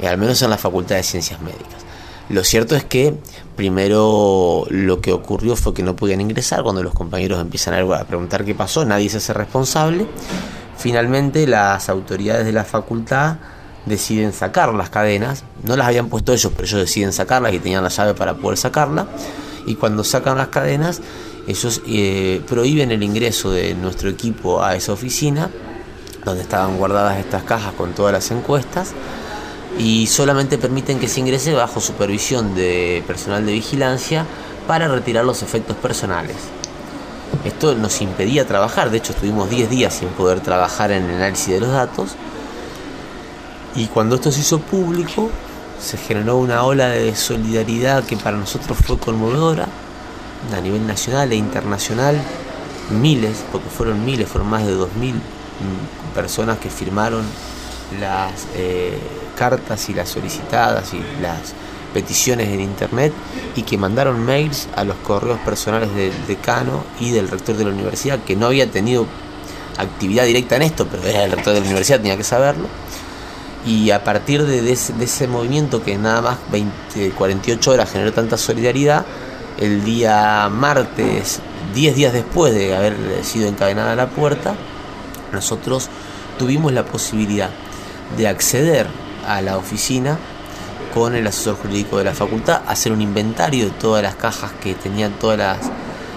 eh, 0.00 0.08
al 0.08 0.18
menos 0.18 0.40
en 0.42 0.50
la 0.50 0.58
Facultad 0.58 0.96
de 0.96 1.02
Ciencias 1.02 1.40
Médicas. 1.40 1.86
Lo 2.28 2.42
cierto 2.42 2.74
es 2.74 2.84
que 2.84 3.14
primero 3.54 4.66
lo 4.68 5.00
que 5.00 5.12
ocurrió 5.12 5.54
fue 5.54 5.72
que 5.72 5.84
no 5.84 5.94
podían 5.94 6.20
ingresar, 6.20 6.64
cuando 6.64 6.82
los 6.82 6.92
compañeros 6.92 7.40
empiezan 7.40 7.74
a 7.74 8.04
preguntar 8.04 8.44
qué 8.44 8.54
pasó, 8.54 8.84
nadie 8.84 9.08
se 9.08 9.18
hace 9.18 9.32
responsable. 9.32 10.06
Finalmente 10.76 11.46
las 11.46 11.88
autoridades 11.88 12.44
de 12.44 12.52
la 12.52 12.64
facultad 12.64 13.36
deciden 13.86 14.32
sacar 14.32 14.74
las 14.74 14.90
cadenas, 14.90 15.44
no 15.64 15.76
las 15.76 15.86
habían 15.86 16.08
puesto 16.08 16.32
ellos, 16.32 16.52
pero 16.54 16.66
ellos 16.66 16.80
deciden 16.80 17.12
sacarlas 17.12 17.54
y 17.54 17.58
tenían 17.58 17.82
la 17.82 17.88
llave 17.88 18.14
para 18.14 18.34
poder 18.34 18.58
sacarla, 18.58 19.06
y 19.64 19.76
cuando 19.76 20.04
sacan 20.04 20.36
las 20.36 20.48
cadenas 20.48 21.00
ellos 21.46 21.80
eh, 21.86 22.42
prohíben 22.48 22.90
el 22.90 23.02
ingreso 23.02 23.50
de 23.50 23.74
nuestro 23.74 24.10
equipo 24.10 24.62
a 24.62 24.74
esa 24.74 24.92
oficina, 24.92 25.50
donde 26.24 26.42
estaban 26.42 26.76
guardadas 26.76 27.18
estas 27.18 27.44
cajas 27.44 27.72
con 27.74 27.92
todas 27.94 28.12
las 28.12 28.30
encuestas, 28.32 28.92
y 29.78 30.06
solamente 30.08 30.58
permiten 30.58 30.98
que 30.98 31.06
se 31.06 31.20
ingrese 31.20 31.52
bajo 31.52 31.80
supervisión 31.80 32.54
de 32.54 33.04
personal 33.06 33.46
de 33.46 33.52
vigilancia 33.52 34.26
para 34.66 34.88
retirar 34.88 35.24
los 35.24 35.42
efectos 35.42 35.76
personales. 35.76 36.36
Esto 37.44 37.74
nos 37.74 38.00
impedía 38.00 38.46
trabajar, 38.46 38.90
de 38.90 38.98
hecho 38.98 39.12
estuvimos 39.12 39.50
10 39.50 39.70
días 39.70 39.94
sin 39.94 40.08
poder 40.08 40.40
trabajar 40.40 40.90
en 40.90 41.04
el 41.04 41.16
análisis 41.16 41.48
de 41.48 41.60
los 41.60 41.70
datos, 41.70 42.16
y 43.76 43.86
cuando 43.86 44.16
esto 44.16 44.32
se 44.32 44.40
hizo 44.40 44.58
público, 44.58 45.30
se 45.80 45.98
generó 45.98 46.38
una 46.38 46.64
ola 46.64 46.88
de 46.88 47.14
solidaridad 47.14 48.04
que 48.04 48.16
para 48.16 48.36
nosotros 48.36 48.78
fue 48.84 48.98
conmovedora, 48.98 49.68
a 50.56 50.60
nivel 50.60 50.86
nacional 50.86 51.32
e 51.32 51.36
internacional, 51.36 52.20
miles, 52.90 53.44
porque 53.52 53.68
fueron 53.68 54.04
miles, 54.04 54.28
fueron 54.28 54.48
más 54.48 54.64
de 54.64 54.74
2.000 54.74 54.88
mm, 55.12 56.14
personas 56.14 56.58
que 56.58 56.70
firmaron 56.70 57.24
las 58.00 58.46
eh, 58.54 58.98
cartas 59.36 59.88
y 59.88 59.94
las 59.94 60.08
solicitadas 60.08 60.94
y 60.94 61.02
las 61.20 61.54
peticiones 61.92 62.48
en 62.48 62.60
internet 62.60 63.12
y 63.54 63.62
que 63.62 63.78
mandaron 63.78 64.24
mails 64.24 64.68
a 64.76 64.84
los 64.84 64.96
correos 64.96 65.38
personales 65.40 65.94
del 65.94 66.12
decano 66.26 66.84
y 67.00 67.10
del 67.10 67.28
rector 67.28 67.56
de 67.56 67.64
la 67.64 67.70
universidad 67.70 68.18
que 68.20 68.36
no 68.36 68.46
había 68.46 68.70
tenido 68.70 69.06
actividad 69.78 70.24
directa 70.24 70.56
en 70.56 70.62
esto, 70.62 70.86
pero 70.90 71.02
era 71.04 71.24
el 71.24 71.32
rector 71.32 71.54
de 71.54 71.60
la 71.60 71.66
universidad, 71.66 71.98
tenía 71.98 72.16
que 72.16 72.24
saberlo. 72.24 72.66
Y 73.66 73.90
a 73.90 74.04
partir 74.04 74.44
de, 74.44 74.72
ese, 74.72 75.26
movimiento 75.26 75.82
que 75.82 75.98
nada 75.98 76.22
más 76.22 76.38
20, 76.52 77.10
48 77.10 77.70
horas 77.72 77.90
generó 77.90 78.12
tanta 78.12 78.38
solidaridad, 78.38 79.04
el 79.58 79.84
día 79.84 80.48
martes, 80.48 81.40
10 81.74 81.96
días 81.96 82.12
después 82.12 82.54
de 82.54 82.76
haber 82.76 82.94
sido 83.24 83.48
encadenada 83.48 83.96
la 83.96 84.08
puerta, 84.08 84.54
nosotros 85.32 85.88
tuvimos 86.38 86.72
la 86.72 86.84
posibilidad 86.84 87.50
de 88.16 88.28
acceder 88.28 88.86
a 89.26 89.42
la 89.42 89.56
oficina 89.56 90.16
con 90.94 91.16
el 91.16 91.26
asesor 91.26 91.56
jurídico 91.56 91.98
de 91.98 92.04
la 92.04 92.14
facultad, 92.14 92.62
hacer 92.68 92.92
un 92.92 93.02
inventario 93.02 93.64
de 93.64 93.70
todas 93.72 94.02
las 94.02 94.14
cajas 94.14 94.52
que 94.62 94.74
tenían 94.74 95.12
todas 95.18 95.38
las, 95.38 95.58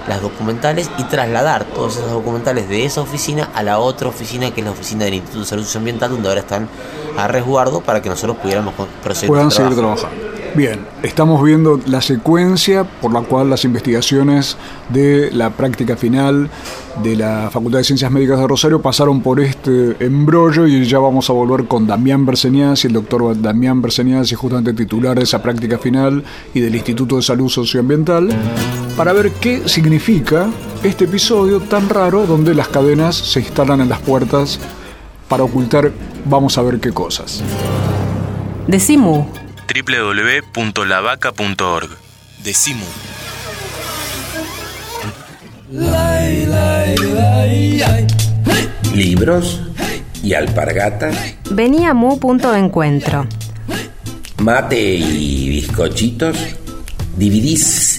las 0.10 0.22
documentales 0.22 0.90
y 0.98 1.04
trasladar 1.04 1.66
todas 1.66 1.98
esas 1.98 2.12
documentales 2.12 2.68
de 2.68 2.84
esa 2.84 3.02
oficina 3.02 3.50
a 3.54 3.64
la 3.64 3.80
otra 3.80 4.10
oficina 4.10 4.52
que 4.52 4.62
es 4.62 4.66
la 4.66 4.72
oficina 4.72 5.06
del 5.06 5.14
Instituto 5.14 5.42
de 5.42 5.46
Salud 5.46 5.68
Ambiental 5.76 6.10
donde 6.10 6.28
ahora 6.28 6.42
están 6.42 6.68
a 7.16 7.28
resguardo 7.28 7.82
para 7.82 8.02
que 8.02 8.10
nosotros 8.10 8.38
pudiéramos 8.38 8.74
proseguir 9.04 9.30
Puedan 9.30 9.52
seguir 9.52 9.76
trabajando. 9.76 10.30
Bien, 10.56 10.80
estamos 11.04 11.44
viendo 11.44 11.80
la 11.86 12.02
secuencia 12.02 12.84
por 12.84 13.14
la 13.14 13.22
cual 13.22 13.52
las 13.52 13.66
investigaciones 13.66 14.58
de 14.90 15.30
la 15.32 15.52
práctica 15.52 15.96
final 15.96 16.50
de 17.04 17.16
la 17.16 17.50
Facultad 17.52 17.78
de 17.78 17.84
Ciencias 17.84 18.12
Médicas 18.12 18.40
de 18.40 18.48
Rosario 18.48 18.82
pasaron 18.82 19.22
por 19.22 19.40
este 19.40 19.96
embrollo 20.04 20.66
y 20.66 20.86
ya 20.86 20.98
vamos 20.98 21.30
a 21.30 21.34
volver 21.34 21.68
con 21.68 21.86
Damián 21.86 22.28
y 22.44 22.88
el 22.88 22.94
doctor 22.94 23.40
Damián 23.40 23.84
y 24.30 24.36
justamente 24.36 24.74
titular 24.74 25.18
de 25.18 25.24
esa 25.24 25.42
práctica 25.42 25.78
final 25.78 26.24
y 26.54 26.62
del 26.62 26.76
Instituto 26.76 27.18
de 27.18 27.22
Salud 27.22 27.48
Socioambiental, 27.48 28.30
para 29.00 29.14
ver 29.14 29.32
qué 29.32 29.70
significa 29.70 30.50
este 30.84 31.06
episodio 31.06 31.62
tan 31.62 31.88
raro 31.88 32.28
donde 32.28 32.54
las 32.54 32.68
cadenas 32.68 33.16
se 33.16 33.40
instalan 33.40 33.80
en 33.80 33.88
las 33.88 34.02
puertas 34.02 34.60
para 35.30 35.44
ocultar 35.44 35.94
vamos 36.26 36.58
a 36.58 36.62
ver 36.64 36.82
qué 36.82 36.92
cosas. 36.92 37.42
Decimu 38.68 39.26
www.lavaca.org. 39.74 41.90
Decimu. 42.44 42.84
Libros 48.94 49.62
y 50.22 50.34
alpargatas. 50.34 51.16
Venía 51.50 51.94
Mu 51.94 52.20
punto 52.20 52.52
de 52.52 52.60
encuentro. 52.60 53.26
Mate 54.40 54.96
y 54.96 55.48
bizcochitos. 55.48 56.36
Dividís 57.16 57.99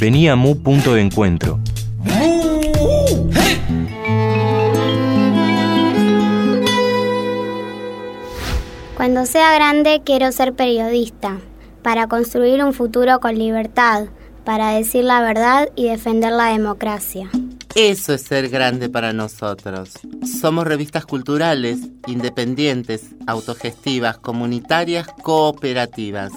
Venía 0.00 0.34
Mu 0.34 0.56
punto 0.56 0.94
de 0.94 1.02
encuentro. 1.02 1.60
Cuando 8.96 9.26
sea 9.26 9.54
grande 9.54 10.00
quiero 10.02 10.32
ser 10.32 10.54
periodista, 10.54 11.36
para 11.82 12.06
construir 12.06 12.64
un 12.64 12.72
futuro 12.72 13.20
con 13.20 13.38
libertad, 13.38 14.06
para 14.44 14.70
decir 14.70 15.04
la 15.04 15.20
verdad 15.20 15.68
y 15.76 15.88
defender 15.88 16.32
la 16.32 16.46
democracia. 16.46 17.28
Eso 17.76 18.14
es 18.14 18.22
ser 18.22 18.48
grande 18.48 18.88
para 18.88 19.12
nosotros. 19.12 19.90
Somos 20.40 20.66
revistas 20.66 21.06
culturales, 21.06 21.78
independientes, 22.08 23.10
autogestivas, 23.28 24.18
comunitarias, 24.18 25.06
cooperativas. 25.22 26.32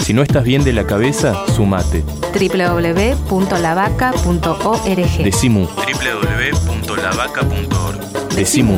Si 0.00 0.12
no 0.12 0.22
estás 0.22 0.44
bien 0.44 0.62
de 0.62 0.74
la 0.74 0.86
cabeza, 0.86 1.34
sumate. 1.54 2.04
www.lavaca.org. 2.34 5.24
Decimu. 5.24 5.66
www.lavaca.org. 5.66 8.26
Decimu. 8.36 8.76